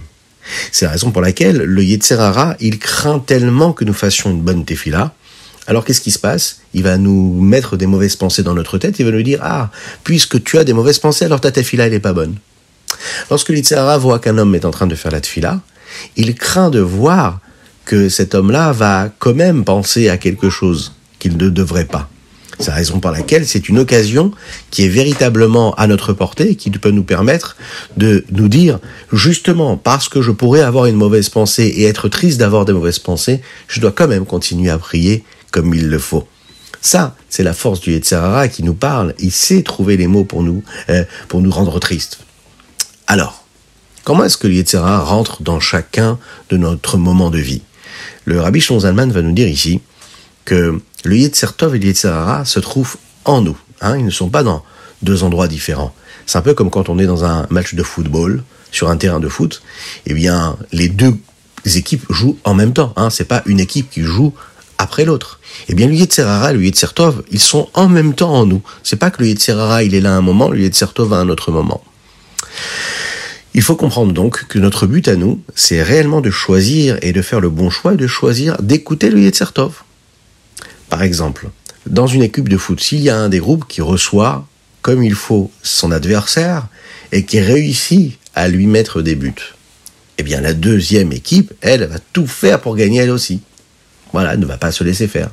C'est 0.72 0.86
la 0.86 0.92
raison 0.92 1.12
pour 1.12 1.22
laquelle 1.22 1.58
le 1.58 1.84
Yetzerara, 1.84 2.56
il 2.60 2.80
craint 2.80 3.20
tellement 3.20 3.74
que 3.74 3.84
nous 3.84 3.94
fassions 3.94 4.30
une 4.30 4.42
bonne 4.42 4.64
tefila. 4.64 5.14
Alors 5.66 5.84
qu'est-ce 5.84 6.00
qui 6.00 6.12
se 6.12 6.20
passe? 6.20 6.62
Il 6.74 6.84
va 6.84 6.98
nous 6.98 7.42
mettre 7.42 7.76
des 7.76 7.88
mauvaises 7.88 8.16
pensées 8.16 8.44
dans 8.44 8.54
notre 8.54 8.78
tête, 8.78 9.00
il 9.00 9.06
va 9.06 9.12
nous 9.12 9.24
dire, 9.24 9.40
ah, 9.42 9.70
puisque 10.04 10.42
tu 10.44 10.58
as 10.58 10.64
des 10.64 10.74
mauvaises 10.74 11.00
pensées, 11.00 11.26
alors 11.26 11.42
ta 11.42 11.52
tefila, 11.52 11.90
n'est 11.90 12.00
pas 12.00 12.14
bonne. 12.14 12.36
Lorsque 13.30 13.50
l'Itzerara 13.50 13.98
voit 13.98 14.20
qu'un 14.20 14.38
homme 14.38 14.56
est 14.56 14.64
en 14.64 14.72
train 14.72 14.88
de 14.88 14.96
faire 14.96 15.12
la 15.12 15.20
tefila, 15.20 15.60
il 16.16 16.36
craint 16.36 16.70
de 16.70 16.80
voir 16.80 17.42
que 17.84 18.08
cet 18.08 18.36
homme-là 18.36 18.72
va 18.72 19.10
quand 19.20 19.34
même 19.34 19.66
penser 19.66 20.10
à 20.10 20.18
quelque 20.18 20.50
chose 20.50 20.94
qu'il 21.20 21.38
ne 21.38 21.50
devrait 21.50 21.86
pas. 21.86 22.10
C'est 22.60 22.72
la 22.72 22.78
raison 22.78 23.00
pour 23.00 23.12
laquelle 23.12 23.46
c'est 23.46 23.70
une 23.70 23.78
occasion 23.78 24.32
qui 24.72 24.84
est 24.84 24.90
véritablement 24.90 25.76
à 25.76 25.86
notre 25.86 26.14
portée 26.14 26.52
et 26.52 26.56
qui 26.56 26.72
peut 26.72 26.90
nous 26.90 27.04
permettre 27.04 27.56
de 27.98 28.26
nous 28.32 28.48
dire, 28.48 28.80
justement, 29.14 29.78
parce 29.78 30.10
que 30.10 30.24
je 30.24 30.32
pourrais 30.32 30.62
avoir 30.62 30.88
une 30.88 30.96
mauvaise 30.96 31.30
pensée 31.30 31.66
et 31.66 31.84
être 31.84 32.10
triste 32.10 32.40
d'avoir 32.40 32.66
des 32.66 32.74
mauvaises 32.74 33.00
pensées, 33.00 33.42
je 33.68 33.80
dois 33.80 33.92
quand 33.92 34.08
même 34.08 34.26
continuer 34.26 34.72
à 34.72 34.80
prier 34.80 35.24
comme 35.52 35.74
il 35.74 35.88
le 35.88 36.00
faut. 36.00 36.28
Ça, 36.82 37.16
c'est 37.30 37.44
la 37.44 37.54
force 37.54 37.80
du 37.80 37.92
Yetzirara 37.92 38.48
qui 38.48 38.64
nous 38.64 38.74
parle. 38.74 39.14
Il 39.20 39.32
sait 39.32 39.62
trouver 39.62 39.98
les 39.98 40.08
mots 40.08 40.24
pour 40.24 40.42
nous, 40.42 40.64
euh, 40.90 41.04
pour 41.28 41.42
nous 41.42 41.52
rendre 41.52 41.80
tristes. 41.80 42.20
Alors, 43.08 43.46
comment 44.04 44.24
est-ce 44.24 44.38
que 44.38 44.48
le 44.48 44.64
rentre 44.80 45.44
dans 45.44 45.60
chacun 45.60 46.18
de 46.50 46.58
notre 46.58 46.98
moment 46.98 47.30
de 47.30 47.40
vie? 47.40 47.62
Le 48.26 48.42
Rabbi 48.42 48.62
Zalman 48.62 49.12
va 49.12 49.22
nous 49.22 49.32
dire 49.32 49.48
ici 49.48 49.82
que 50.46 50.80
le 51.04 51.18
Yetzertov 51.18 51.76
et 51.76 51.80
le 51.80 51.86
Yetzerara 51.86 52.46
se 52.46 52.60
trouvent 52.60 52.98
en 53.26 53.42
nous. 53.42 53.58
Hein, 53.82 53.98
ils 53.98 54.06
ne 54.06 54.12
sont 54.12 54.30
pas 54.30 54.44
dans 54.44 54.64
deux 55.02 55.24
endroits 55.24 55.48
différents. 55.48 55.94
C'est 56.26 56.38
un 56.38 56.42
peu 56.42 56.54
comme 56.54 56.70
quand 56.70 56.90
on 56.90 57.00
est 57.00 57.06
dans 57.06 57.24
un 57.24 57.46
match 57.50 57.76
de 57.76 57.84
football, 57.84 58.44
sur 58.72 58.90
un 58.90 58.98
terrain 58.98 59.20
de 59.20 59.28
foot, 59.28 59.62
eh 60.06 60.14
bien, 60.14 60.58
les 60.72 60.90
deux 60.90 61.16
équipes 61.66 62.06
jouent 62.10 62.38
en 62.44 62.54
même 62.54 62.74
temps. 62.74 62.94
Hein, 62.96 63.10
c'est 63.10 63.26
pas 63.26 63.44
une 63.46 63.60
équipe 63.60 63.90
qui 63.90 64.02
joue 64.02 64.34
après 64.78 65.06
l'autre. 65.06 65.40
Eh 65.70 65.74
bien, 65.74 65.88
le 65.88 65.94
Yetzerara 65.94 66.52
et 66.52 66.54
le 66.54 66.64
Yetzertov, 66.64 67.24
ils 67.32 67.40
sont 67.40 67.70
en 67.74 67.88
même 67.88 68.14
temps 68.14 68.34
en 68.34 68.46
nous. 68.46 68.62
C'est 68.84 68.98
pas 68.98 69.10
que 69.10 69.22
le 69.22 69.30
Yetzerara, 69.30 69.84
il 69.84 69.96
est 69.96 70.02
là 70.02 70.14
un 70.16 70.22
moment, 70.22 70.50
le 70.50 70.60
Yetzertov 70.60 71.14
à 71.14 71.18
un 71.18 71.30
autre 71.30 71.52
moment. 71.52 71.84
Il 73.54 73.64
faut 73.64 73.76
comprendre 73.76 74.14
donc 74.14 74.46
que 74.48 74.60
notre 74.60 74.86
but 74.86 75.08
à 75.08 75.16
nous, 75.16 75.42
c'est 75.56 75.82
réellement 75.82 76.22
de 76.22 76.30
choisir 76.30 77.00
et 77.02 77.12
de 77.12 77.22
faire 77.24 77.40
le 77.40 77.50
bon 77.50 77.72
choix, 77.72 77.96
de 77.96 78.06
choisir 78.06 78.62
d'écouter 78.62 79.10
le 79.10 79.20
Yetzertov. 79.20 79.84
Par 80.90 81.04
exemple, 81.04 81.50
dans 81.86 82.08
une 82.08 82.24
équipe 82.24 82.50
de 82.50 82.58
foot, 82.58 82.80
s'il 82.80 83.02
y 83.02 83.10
a 83.10 83.18
un 83.18 83.30
des 83.30 83.40
groupes 83.40 83.68
qui 83.68 83.82
reçoit 83.82 84.48
comme 84.82 85.04
il 85.04 85.16
faut 85.16 85.52
son 85.64 85.92
adversaire 85.92 86.68
et 87.12 87.26
qui 87.26 87.40
réussit 87.40 88.18
à 88.36 88.48
lui 88.48 88.68
mettre 88.68 89.02
des 89.02 89.16
buts, 89.16 89.54
eh 90.18 90.24
bien 90.24 90.42
la 90.42 90.54
deuxième 90.54 91.12
équipe, 91.12 91.54
elle, 91.62 91.86
va 91.86 91.98
tout 92.14 92.28
faire 92.28 92.62
pour 92.62 92.76
gagner 92.76 93.02
elle 93.02 93.12
aussi. 93.12 93.42
Voilà, 94.14 94.34
elle 94.34 94.40
ne 94.40 94.46
va 94.46 94.58
pas 94.58 94.72
se 94.72 94.84
laisser 94.84 95.08
faire. 95.08 95.30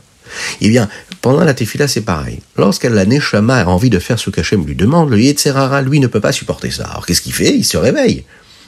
Eh 0.60 0.68
bien, 0.68 0.88
pendant 1.20 1.44
la 1.44 1.54
tefila, 1.54 1.86
c'est 1.88 2.00
pareil. 2.00 2.40
Lorsqu'elle, 2.56 2.94
la 2.94 3.06
Neshama, 3.06 3.60
a 3.60 3.66
envie 3.66 3.90
de 3.90 3.98
faire 3.98 4.18
ce 4.18 4.30
qu'Hachem 4.30 4.66
lui 4.66 4.74
demande, 4.74 5.10
le 5.10 5.20
Yetzerara, 5.20 5.82
lui, 5.82 6.00
ne 6.00 6.06
peut 6.06 6.20
pas 6.20 6.32
supporter 6.32 6.70
ça. 6.70 6.84
Alors, 6.84 7.06
qu'est-ce 7.06 7.20
qu'il 7.20 7.32
fait? 7.32 7.54
Il 7.54 7.64
se 7.64 7.76
réveille. 7.76 8.24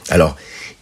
Alors, 0.08 0.36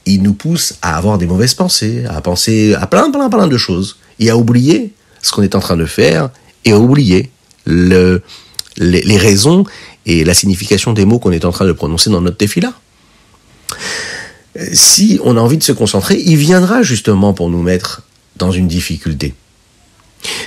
il 0.07 0.23
nous 0.23 0.35
pousse 0.35 0.75
à 0.83 0.97
avoir 0.97 1.17
des 1.17 1.27
mauvaises 1.27 1.55
pensées, 1.55 2.05
à 2.09 2.21
penser 2.21 2.75
à 2.75 2.87
plein, 2.87 3.11
plein, 3.11 3.31
plein 3.31 3.47
de 3.47 3.57
choses, 3.57 3.99
et 4.19 4.31
à 4.31 4.37
oublier 4.37 4.93
ce 5.25 5.33
qu'on 5.33 5.43
est 5.43 5.55
en 5.55 5.61
train 5.61 5.77
de 5.77 5.87
faire 5.87 6.29
et 6.67 6.75
oublier 6.75 7.31
le, 7.65 8.23
les, 8.77 9.17
raisons 9.17 9.65
et 10.05 10.23
la 10.23 10.35
signification 10.35 10.93
des 10.93 11.07
mots 11.07 11.19
qu'on 11.19 11.33
est 11.33 11.47
en 11.47 11.51
train 11.51 11.65
de 11.65 11.73
prononcer 11.73 12.11
dans 12.11 12.21
notre 12.21 12.37
défi-là. 12.37 12.75
Si 14.73 15.19
on 15.25 15.37
a 15.39 15.41
envie 15.41 15.57
de 15.57 15.63
se 15.63 15.73
concentrer, 15.73 16.21
il 16.25 16.37
viendra 16.37 16.83
justement 16.83 17.33
pour 17.33 17.49
nous 17.49 17.63
mettre 17.63 18.03
dans 18.37 18.53
une 18.53 18.69
difficulté. 18.69 19.35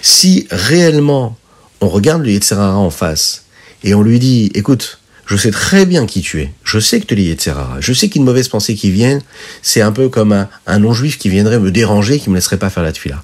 Si 0.03 0.47
réellement 0.51 1.35
on 1.81 1.89
regarde 1.89 2.21
le 2.21 2.29
Yetzerara 2.29 2.77
en 2.77 2.91
face 2.91 3.45
et 3.83 3.95
on 3.95 4.03
lui 4.03 4.19
dit, 4.19 4.51
écoute, 4.53 4.99
je 5.25 5.35
sais 5.35 5.51
très 5.51 5.85
bien 5.85 6.05
qui 6.05 6.21
tu 6.21 6.41
es. 6.41 6.53
Je 6.63 6.79
sais 6.79 7.01
que 7.01 7.05
tu 7.05 7.21
es 7.21 7.31
etc. 7.31 7.55
Je 7.79 7.93
sais 7.93 8.09
qu'une 8.09 8.23
mauvaise 8.23 8.47
pensée 8.47 8.75
qui 8.75 8.91
vient, 8.91 9.19
c'est 9.61 9.81
un 9.81 9.91
peu 9.91 10.07
comme 10.07 10.47
un, 10.65 10.79
non-juif 10.79 11.17
qui 11.17 11.29
viendrait 11.29 11.59
me 11.59 11.69
déranger, 11.69 12.19
qui 12.19 12.29
me 12.29 12.35
laisserait 12.35 12.57
pas 12.57 12.69
faire 12.69 12.83
la 12.83 12.93
tuila. 12.93 13.21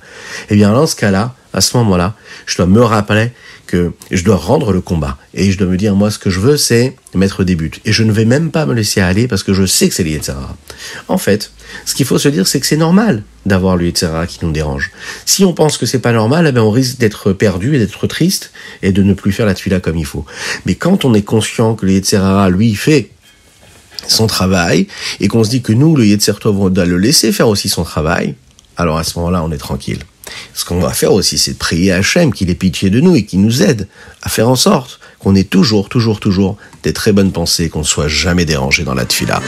Eh 0.49 0.55
bien, 0.55 0.73
dans 0.73 0.85
ce 0.85 0.97
cas-là, 0.97 1.33
à 1.53 1.61
ce 1.61 1.77
moment-là, 1.77 2.15
je 2.45 2.57
dois 2.57 2.65
me 2.65 2.81
rappeler 2.81 3.31
que 3.67 3.93
je 4.11 4.23
dois 4.23 4.35
rendre 4.35 4.73
le 4.73 4.81
combat. 4.81 5.17
Et 5.33 5.51
je 5.51 5.57
dois 5.57 5.67
me 5.67 5.77
dire, 5.77 5.95
moi, 5.95 6.11
ce 6.11 6.19
que 6.19 6.29
je 6.29 6.39
veux, 6.39 6.57
c'est 6.57 6.95
mettre 7.15 7.43
des 7.43 7.55
buts. 7.55 7.71
Et 7.85 7.93
je 7.93 8.03
ne 8.03 8.11
vais 8.11 8.25
même 8.25 8.51
pas 8.51 8.65
me 8.65 8.73
laisser 8.73 9.01
aller 9.01 9.27
parce 9.27 9.43
que 9.43 9.53
je 9.53 9.65
sais 9.65 9.87
que 9.87 9.95
c'est 9.95 10.03
etc. 10.03 10.33
En 11.07 11.17
fait, 11.17 11.51
ce 11.85 11.95
qu'il 11.95 12.05
faut 12.05 12.19
se 12.19 12.27
dire, 12.27 12.47
c'est 12.47 12.59
que 12.59 12.65
c'est 12.65 12.77
normal 12.77 13.23
d'avoir 13.45 13.79
etc. 13.81 14.11
qui 14.27 14.39
nous 14.43 14.51
dérange. 14.51 14.91
Si 15.25 15.45
on 15.45 15.53
pense 15.53 15.77
que 15.77 15.85
c'est 15.85 15.99
pas 15.99 16.11
normal, 16.11 16.45
eh 16.47 16.51
bien, 16.51 16.63
on 16.63 16.71
risque 16.71 16.97
d'être 16.97 17.33
perdu 17.33 17.75
et 17.75 17.79
d'être 17.79 18.05
triste 18.07 18.51
et 18.81 18.91
de 18.91 19.03
ne 19.03 19.13
plus 19.13 19.31
faire 19.31 19.45
la 19.45 19.53
tuila 19.53 19.79
comme 19.79 19.97
il 19.97 20.05
faut. 20.05 20.25
Mais 20.65 20.75
quand 20.75 21.05
on 21.05 21.13
est 21.13 21.23
conscient 21.23 21.75
que 21.75 21.85
etc. 21.85 22.21
lui, 22.49 22.75
fait 22.75 23.11
son 24.07 24.27
travail 24.27 24.87
et 25.19 25.27
qu'on 25.27 25.43
se 25.43 25.49
dit 25.49 25.61
que 25.61 25.73
nous, 25.73 25.95
le 25.95 26.05
Yetzer 26.05 26.33
on 26.45 26.69
doit 26.69 26.85
le 26.85 26.97
laisser 26.97 27.31
faire 27.31 27.47
aussi 27.47 27.69
son 27.69 27.83
travail, 27.83 28.35
alors 28.75 28.97
à 28.97 29.03
ce 29.03 29.17
moment-là, 29.19 29.43
on 29.43 29.51
est 29.51 29.57
tranquille. 29.57 29.99
Ce 30.53 30.65
qu'on 30.65 30.79
va 30.79 30.91
faire 30.91 31.13
aussi, 31.13 31.37
c'est 31.37 31.53
de 31.53 31.57
prier 31.57 31.91
Hachem 31.91 32.33
qu'il 32.33 32.49
ait 32.49 32.55
pitié 32.55 32.89
de 32.89 32.99
nous 32.99 33.15
et 33.15 33.25
qu'il 33.25 33.41
nous 33.41 33.61
aide 33.61 33.87
à 34.21 34.29
faire 34.29 34.49
en 34.49 34.55
sorte 34.55 34.99
qu'on 35.19 35.35
ait 35.35 35.43
toujours, 35.43 35.89
toujours, 35.89 36.19
toujours 36.19 36.57
des 36.83 36.93
très 36.93 37.11
bonnes 37.11 37.31
pensées, 37.31 37.69
qu'on 37.69 37.79
ne 37.79 37.85
soit 37.85 38.07
jamais 38.07 38.45
dérangé 38.45 38.83
dans 38.83 38.93
la 38.93 39.05
tfila. 39.05 39.41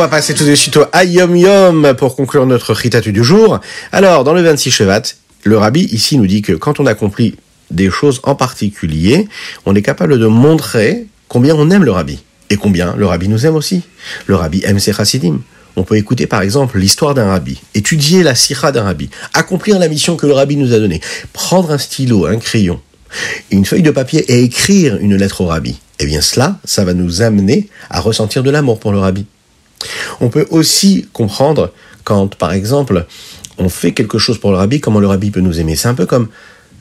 Va 0.00 0.08
passer 0.08 0.32
tout 0.32 0.46
de 0.46 0.54
suite 0.54 0.78
au 0.78 0.86
Ayom 0.94 1.36
Yom 1.36 1.94
pour 1.94 2.16
conclure 2.16 2.46
notre 2.46 2.72
Ritatu 2.72 3.12
du 3.12 3.22
jour. 3.22 3.60
Alors, 3.92 4.24
dans 4.24 4.32
le 4.32 4.40
26 4.40 4.70
Shevat, 4.70 5.02
le 5.44 5.58
rabbi 5.58 5.82
ici 5.92 6.16
nous 6.16 6.26
dit 6.26 6.40
que 6.40 6.54
quand 6.54 6.80
on 6.80 6.86
accomplit 6.86 7.34
des 7.70 7.90
choses 7.90 8.18
en 8.22 8.34
particulier, 8.34 9.28
on 9.66 9.74
est 9.74 9.82
capable 9.82 10.18
de 10.18 10.26
montrer 10.26 11.04
combien 11.28 11.54
on 11.54 11.70
aime 11.70 11.84
le 11.84 11.90
rabbi 11.90 12.18
et 12.48 12.56
combien 12.56 12.96
le 12.96 13.04
rabbi 13.04 13.28
nous 13.28 13.44
aime 13.44 13.56
aussi. 13.56 13.82
Le 14.24 14.36
rabbi 14.36 14.62
aime 14.64 14.78
ses 14.78 14.94
chassidim. 14.94 15.42
On 15.76 15.82
peut 15.82 15.96
écouter 15.96 16.26
par 16.26 16.40
exemple 16.40 16.78
l'histoire 16.78 17.12
d'un 17.12 17.26
rabbi, 17.26 17.60
étudier 17.74 18.22
la 18.22 18.34
sira 18.34 18.72
d'un 18.72 18.84
rabbi, 18.84 19.10
accomplir 19.34 19.78
la 19.78 19.88
mission 19.88 20.16
que 20.16 20.26
le 20.26 20.32
rabbi 20.32 20.56
nous 20.56 20.72
a 20.72 20.78
donnée, 20.78 21.02
prendre 21.34 21.72
un 21.72 21.78
stylo, 21.78 22.24
un 22.24 22.38
crayon, 22.38 22.80
une 23.50 23.66
feuille 23.66 23.82
de 23.82 23.90
papier 23.90 24.20
et 24.32 24.44
écrire 24.44 24.96
une 24.96 25.16
lettre 25.16 25.42
au 25.42 25.46
rabbi. 25.46 25.78
Eh 25.98 26.06
bien 26.06 26.22
cela, 26.22 26.58
ça 26.64 26.86
va 26.86 26.94
nous 26.94 27.20
amener 27.20 27.68
à 27.90 28.00
ressentir 28.00 28.42
de 28.42 28.50
l'amour 28.50 28.80
pour 28.80 28.92
le 28.92 28.98
rabbi. 28.98 29.26
On 30.20 30.28
peut 30.28 30.46
aussi 30.50 31.08
comprendre 31.12 31.72
quand, 32.04 32.36
par 32.36 32.52
exemple, 32.52 33.06
on 33.58 33.68
fait 33.68 33.92
quelque 33.92 34.18
chose 34.18 34.38
pour 34.38 34.50
le 34.50 34.56
rabbi, 34.56 34.80
comment 34.80 35.00
le 35.00 35.06
rabbi 35.06 35.30
peut 35.30 35.40
nous 35.40 35.60
aimer. 35.60 35.76
C'est 35.76 35.88
un 35.88 35.94
peu 35.94 36.06
comme 36.06 36.28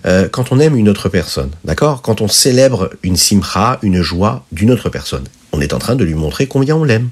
euh, 0.06 0.30
quand 0.30 0.52
on 0.52 0.60
aime 0.60 0.78
une 0.78 0.90
autre 0.90 1.10
personne, 1.10 1.52
d'accord? 1.66 2.02
Quand 2.02 2.22
on 2.22 2.28
célèbre 2.28 2.90
une 3.04 3.18
simcha, 3.18 3.80
une 3.82 4.02
joie 4.02 4.46
d'une 4.52 4.72
autre 4.72 4.90
personne, 4.90 5.26
on 5.52 5.62
est 5.62 5.74
en 5.74 5.80
train 5.80 5.96
de 5.96 6.06
lui 6.06 6.14
montrer 6.14 6.48
combien 6.48 6.76
on 6.76 6.84
l'aime. 6.84 7.10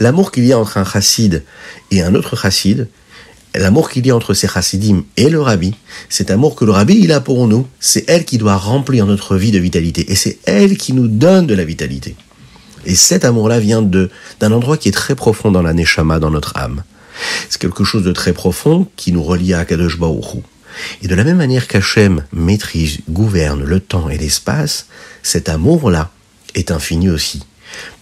L'amour 0.00 0.32
qu'il 0.32 0.44
y 0.44 0.52
a 0.52 0.58
entre 0.58 0.78
un 0.78 0.84
chassid 0.84 1.44
et 1.92 2.02
un 2.02 2.16
autre 2.16 2.36
chassid, 2.36 2.88
l'amour 3.54 3.90
qu'il 3.90 4.04
y 4.04 4.10
a 4.10 4.16
entre 4.16 4.34
ces 4.34 4.48
chassidim 4.48 5.04
et 5.16 5.28
le 5.28 5.40
rabbi, 5.40 5.74
cet 6.08 6.30
amour 6.30 6.56
que 6.56 6.64
le 6.64 6.72
rabbi 6.72 6.98
il 7.00 7.12
a 7.12 7.20
pour 7.20 7.46
nous, 7.46 7.68
c'est 7.78 8.08
elle 8.08 8.24
qui 8.24 8.38
doit 8.38 8.56
remplir 8.56 9.06
notre 9.06 9.36
vie 9.36 9.52
de 9.52 9.58
vitalité 9.58 10.10
et 10.10 10.16
c'est 10.16 10.38
elle 10.44 10.76
qui 10.76 10.92
nous 10.92 11.06
donne 11.06 11.46
de 11.46 11.54
la 11.54 11.64
vitalité. 11.64 12.16
Et 12.84 12.94
cet 12.94 13.24
amour-là 13.24 13.60
vient 13.60 13.82
de 13.82 14.10
d'un 14.40 14.52
endroit 14.52 14.76
qui 14.76 14.88
est 14.88 14.92
très 14.92 15.14
profond 15.14 15.50
dans 15.50 15.62
la 15.62 15.72
neshama, 15.72 16.18
dans 16.18 16.30
notre 16.30 16.56
âme. 16.56 16.82
C'est 17.48 17.60
quelque 17.60 17.84
chose 17.84 18.04
de 18.04 18.12
très 18.12 18.32
profond 18.32 18.88
qui 18.96 19.12
nous 19.12 19.22
relie 19.22 19.54
à 19.54 19.64
Kadosh 19.64 19.98
Baruch 19.98 20.42
Et 21.02 21.08
de 21.08 21.14
la 21.14 21.24
même 21.24 21.36
manière 21.36 21.68
qu'Hachem 21.68 22.24
maîtrise, 22.32 22.98
gouverne 23.08 23.62
le 23.62 23.80
temps 23.80 24.08
et 24.08 24.18
l'espace, 24.18 24.86
cet 25.22 25.48
amour-là 25.48 26.10
est 26.54 26.70
infini 26.70 27.10
aussi. 27.10 27.42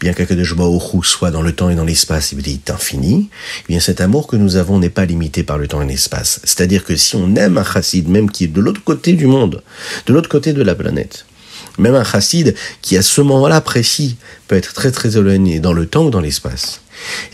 Bien 0.00 0.12
qu'Akadosh 0.12 0.56
Baruch 0.56 1.04
soit 1.04 1.30
dans 1.30 1.42
le 1.42 1.52
temps 1.52 1.70
et 1.70 1.75
dans 1.75 1.84
l'espace, 1.84 2.32
il 2.32 2.49
est 2.49 2.70
infini, 2.70 3.30
eh 3.60 3.64
bien 3.68 3.80
cet 3.80 4.00
amour 4.00 4.26
que 4.26 4.37
nous 4.37 4.56
avons 4.56 4.78
n'est 4.78 4.90
pas 4.90 5.04
limité 5.04 5.42
par 5.42 5.58
le 5.58 5.68
temps 5.68 5.82
et 5.82 5.87
l'espace. 5.87 6.40
C'est-à-dire 6.44 6.84
que 6.84 6.96
si 6.96 7.16
on 7.16 7.34
aime 7.37 7.58
un 7.58 7.64
chassid, 7.64 8.08
même 8.08 8.30
qui 8.30 8.44
est 8.44 8.49
de 8.49 8.60
l'autre 8.60 8.82
côté 8.82 9.12
du 9.12 9.26
monde, 9.26 9.62
de 10.06 10.12
l'autre 10.12 10.28
côté 10.28 10.52
de 10.52 10.62
la 10.62 10.75
planète, 10.75 11.26
même 11.79 11.95
un 11.95 12.05
chassid 12.05 12.55
qui 12.83 12.97
à 12.97 13.03
ce 13.03 13.21
moment-là 13.21 13.61
précis 13.61 14.17
peut 14.49 14.57
être 14.57 14.73
très 14.73 14.91
très 14.91 15.17
éloigné 15.17 15.61
dans 15.61 15.73
le 15.73 15.87
temps 15.87 16.05
ou 16.07 16.11
dans 16.11 16.21
l'espace. 16.21 16.81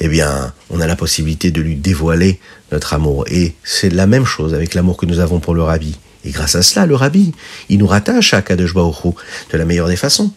eh 0.01 0.09
bien, 0.09 0.53
on 0.71 0.81
a 0.81 0.87
la 0.87 0.97
possibilité 0.97 1.51
de 1.51 1.61
lui 1.61 1.77
dévoiler 1.77 2.41
notre 2.73 2.95
amour. 2.95 3.25
Et 3.31 3.55
c'est 3.65 3.91
la 3.91 4.07
même 4.07 4.25
chose 4.25 4.55
avec 4.55 4.75
l'amour 4.75 4.97
que 4.97 5.07
nous 5.07 5.19
avons 5.19 5.41
pour 5.41 5.55
le 5.55 5.63
rabbi. 5.63 5.97
Et 6.25 6.31
grâce 6.31 6.57
à 6.57 6.63
cela, 6.63 6.87
le 6.87 6.95
rabbi, 6.95 7.33
il 7.69 7.79
nous 7.79 7.87
rattache 7.87 8.35
à 8.35 8.43
Kadosh 8.43 8.75
de 8.75 9.59
la 9.59 9.65
meilleure 9.65 9.89
des 9.89 9.97
façons. 9.97 10.33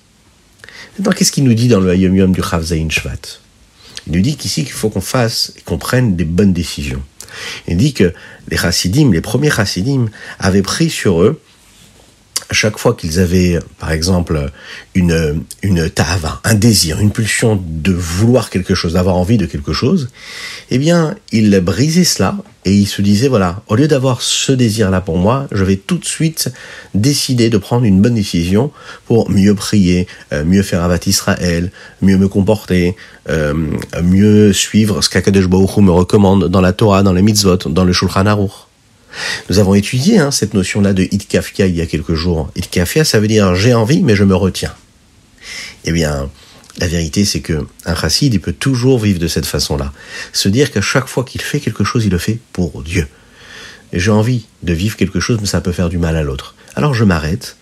Maintenant, 0.98 1.13
qu'est-ce 1.13 1.32
qu'il 1.32 1.44
nous 1.44 1.53
dit 1.53 1.68
dans 1.68 1.79
le 1.79 1.89
Hayom 1.89 2.15
Yom 2.15 2.32
du 2.32 2.41
Chav 2.44 2.65
Shvat? 2.65 3.39
Il 4.08 4.13
nous 4.13 4.22
dit 4.22 4.38
qu'ici, 4.38 4.63
qu'il 4.63 4.74
faut 4.74 4.89
qu'on 4.89 5.01
fasse 5.01 5.53
et 5.58 5.62
qu'on 5.62 5.77
prenne 5.77 6.15
des 6.15 6.25
bonnes 6.25 6.53
décisions. 6.53 7.01
Il 7.68 7.77
dit 7.77 7.94
que 7.94 8.13
les 8.50 8.58
chassidim, 8.58 9.12
les 9.12 9.22
premiers 9.22 9.51
chassidim, 9.51 10.08
avaient 10.39 10.62
pris 10.62 10.89
sur 10.89 11.22
eux 11.22 11.39
à 12.50 12.53
chaque 12.53 12.79
fois 12.79 12.96
qu'ils 12.96 13.20
avaient, 13.20 13.60
par 13.77 13.91
exemple, 13.91 14.50
une, 14.96 15.44
une 15.62 15.88
tava, 15.89 16.41
un 16.44 16.56
désir, 16.56 17.00
une 17.00 17.12
pulsion 17.12 17.62
de 17.63 17.94
vouloir 17.94 18.50
quelque 18.50 18.74
chose, 18.74 18.94
d'avoir 18.94 19.18
envie 19.18 19.38
de 19.38 19.46
quelque 19.46 19.72
chose, 19.72 20.10
eh 20.72 20.79
bien, 20.79 21.15
ils 21.32 21.60
brisaient 21.60 22.03
cela 22.03 22.38
et 22.65 22.74
ils 22.74 22.88
se 22.88 23.03
disaient, 23.03 23.27
voilà, 23.27 23.62
au 23.68 23.75
lieu 23.75 23.88
d'avoir 23.88 24.22
ce 24.24 24.51
désir-là 24.51 25.00
pour 25.00 25.18
moi, 25.18 25.48
je 25.51 25.63
vais 25.63 25.75
tout 25.75 26.00
de 26.00 26.06
suite 26.06 26.51
décider 26.96 27.50
de 27.50 27.58
prendre 27.60 27.86
une 27.86 28.01
bonne 28.01 28.15
décision 28.15 28.72
pour 29.06 29.29
mieux 29.29 29.53
prier, 29.53 30.08
euh, 30.34 30.44
mieux 30.44 30.63
faire 30.63 30.84
Avat 30.84 31.00
Israël, 31.06 31.72
mieux 32.01 32.18
me 32.18 32.27
comporter, 32.27 32.96
euh, 33.29 33.53
mieux 34.03 34.53
suivre 34.53 35.01
ce 35.03 35.10
qu'Akadosh 35.10 35.48
Baruch 35.48 35.77
me 35.77 35.91
recommande 35.91 36.48
dans 36.48 36.62
la 36.62 36.74
Torah, 36.74 37.03
dans 37.03 37.13
les 37.13 37.22
mitzvot, 37.22 37.58
dans 37.70 37.84
le 37.84 37.94
Shulchan 37.94 38.25
Aruch. 38.25 38.68
Nous 39.49 39.59
avons 39.59 39.75
étudié 39.75 40.19
hein, 40.19 40.31
cette 40.31 40.53
notion-là 40.53 40.93
de 40.93 41.03
itkafia 41.03 41.67
il 41.67 41.75
y 41.75 41.81
a 41.81 41.85
quelques 41.85 42.13
jours. 42.13 42.51
Itkafia, 42.55 43.03
ça 43.03 43.19
veut 43.19 43.27
dire 43.27 43.55
j'ai 43.55 43.73
envie, 43.73 44.01
mais 44.01 44.15
je 44.15 44.23
me 44.23 44.35
retiens. 44.35 44.73
Eh 45.85 45.91
bien, 45.91 46.29
la 46.77 46.88
vérité, 46.88 47.25
c'est 47.25 47.41
que 47.41 47.65
un 47.85 47.95
chassid, 47.95 48.33
il 48.33 48.39
peut 48.39 48.53
toujours 48.53 48.99
vivre 48.99 49.19
de 49.19 49.27
cette 49.27 49.45
façon-là. 49.45 49.91
Se 50.33 50.49
dire 50.49 50.71
qu'à 50.71 50.81
chaque 50.81 51.07
fois 51.07 51.23
qu'il 51.23 51.41
fait 51.41 51.59
quelque 51.59 51.83
chose, 51.83 52.05
il 52.05 52.11
le 52.11 52.17
fait 52.17 52.39
pour 52.53 52.83
Dieu. 52.83 53.07
J'ai 53.91 54.11
envie 54.11 54.45
de 54.63 54.73
vivre 54.73 54.95
quelque 54.95 55.19
chose, 55.19 55.39
mais 55.41 55.47
ça 55.47 55.61
peut 55.61 55.71
faire 55.71 55.89
du 55.89 55.97
mal 55.97 56.15
à 56.15 56.23
l'autre. 56.23 56.55
Alors 56.75 56.93
je 56.93 57.03
m'arrête 57.03 57.57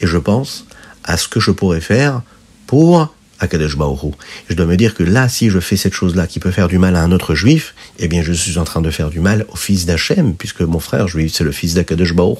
et 0.00 0.06
je 0.06 0.16
pense 0.16 0.66
à 1.04 1.16
ce 1.16 1.28
que 1.28 1.40
je 1.40 1.50
pourrais 1.50 1.80
faire 1.80 2.22
pour 2.66 3.14
Je 4.48 4.54
dois 4.54 4.66
me 4.66 4.76
dire 4.76 4.94
que 4.94 5.02
là, 5.02 5.28
si 5.28 5.50
je 5.50 5.60
fais 5.60 5.76
cette 5.76 5.94
chose-là 5.94 6.26
qui 6.26 6.40
peut 6.40 6.50
faire 6.50 6.68
du 6.68 6.78
mal 6.78 6.96
à 6.96 7.02
un 7.02 7.12
autre 7.12 7.34
juif, 7.34 7.74
eh 7.98 8.08
bien, 8.08 8.22
je 8.22 8.32
suis 8.32 8.58
en 8.58 8.64
train 8.64 8.80
de 8.80 8.90
faire 8.90 9.10
du 9.10 9.20
mal 9.20 9.46
au 9.48 9.56
fils 9.56 9.86
d'Hachem, 9.86 10.34
puisque 10.34 10.62
mon 10.62 10.80
frère 10.80 11.08
juif, 11.08 11.32
c'est 11.34 11.44
le 11.44 11.52
fils 11.52 11.74
d'Akadosh 11.74 12.14
Baruch 12.14 12.38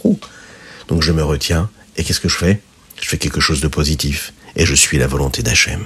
Donc 0.88 1.02
je 1.02 1.12
me 1.12 1.22
retiens, 1.22 1.70
et 1.96 2.04
qu'est-ce 2.04 2.20
que 2.20 2.28
je 2.28 2.36
fais? 2.36 2.60
Je 3.00 3.08
fais 3.08 3.18
quelque 3.18 3.40
chose 3.40 3.60
de 3.60 3.68
positif, 3.68 4.32
et 4.56 4.64
je 4.64 4.74
suis 4.74 4.98
la 4.98 5.06
volonté 5.06 5.42
d'Hachem. 5.42 5.80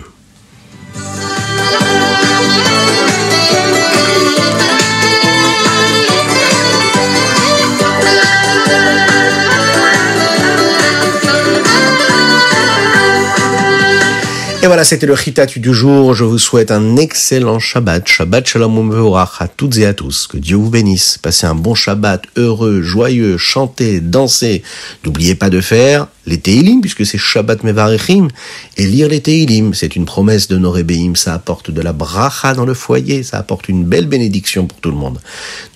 Voilà, 14.76 14.84
c'était 14.84 15.06
le 15.06 15.14
Ritatu 15.14 15.58
du 15.58 15.72
jour. 15.72 16.12
Je 16.12 16.22
vous 16.24 16.36
souhaite 16.36 16.70
un 16.70 16.98
excellent 16.98 17.58
Shabbat. 17.58 18.06
Shabbat 18.06 18.46
Shalom 18.46 18.92
à 19.14 19.48
toutes 19.48 19.78
et 19.78 19.86
à 19.86 19.94
tous. 19.94 20.26
Que 20.26 20.36
Dieu 20.36 20.56
vous 20.56 20.68
bénisse. 20.68 21.16
Passez 21.16 21.46
un 21.46 21.54
bon 21.54 21.74
Shabbat, 21.74 22.24
heureux, 22.36 22.82
joyeux, 22.82 23.38
chantez, 23.38 24.00
dansez. 24.00 24.62
N'oubliez 25.02 25.34
pas 25.34 25.48
de 25.48 25.62
faire 25.62 26.08
les 26.26 26.38
Teilim, 26.38 26.80
puisque 26.80 27.06
c'est 27.06 27.18
Shabbat 27.18 27.62
Mevarechim, 27.62 28.28
et 28.76 28.86
lire 28.86 29.08
les 29.08 29.20
Teilim, 29.20 29.74
c'est 29.74 29.96
une 29.96 30.04
promesse 30.04 30.48
de 30.48 30.58
Norébeim, 30.58 31.14
ça 31.14 31.34
apporte 31.34 31.70
de 31.70 31.80
la 31.80 31.92
bracha 31.92 32.54
dans 32.54 32.66
le 32.66 32.74
foyer, 32.74 33.22
ça 33.22 33.38
apporte 33.38 33.68
une 33.68 33.84
belle 33.84 34.06
bénédiction 34.06 34.66
pour 34.66 34.80
tout 34.80 34.90
le 34.90 34.96
monde. 34.96 35.20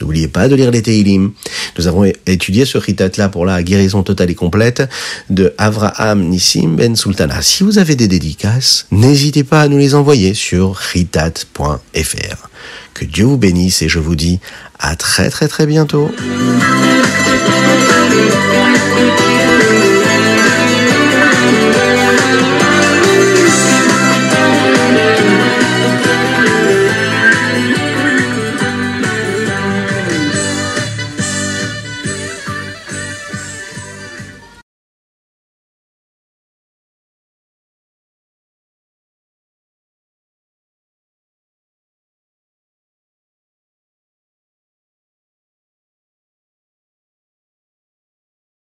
N'oubliez 0.00 0.28
pas 0.28 0.48
de 0.48 0.56
lire 0.56 0.70
les 0.70 0.82
Teilim. 0.82 1.32
Nous 1.78 1.86
avons 1.86 2.04
étudié 2.26 2.64
ce 2.64 2.78
ritat-là 2.78 3.28
pour 3.28 3.46
la 3.46 3.62
guérison 3.62 4.02
totale 4.02 4.30
et 4.30 4.34
complète 4.34 4.82
de 5.30 5.54
Avraham 5.56 6.28
Nissim 6.28 6.74
Ben 6.76 6.96
Sultana. 6.96 7.42
Si 7.42 7.62
vous 7.62 7.78
avez 7.78 7.94
des 7.94 8.08
dédicaces, 8.08 8.86
n'hésitez 8.90 9.44
pas 9.44 9.62
à 9.62 9.68
nous 9.68 9.78
les 9.78 9.94
envoyer 9.94 10.34
sur 10.34 10.74
ritat.fr. 10.74 12.48
Que 12.94 13.04
Dieu 13.04 13.24
vous 13.24 13.38
bénisse 13.38 13.82
et 13.82 13.88
je 13.88 13.98
vous 13.98 14.16
dis 14.16 14.40
à 14.78 14.96
très 14.96 15.30
très 15.30 15.48
très 15.48 15.66
bientôt. 15.66 16.10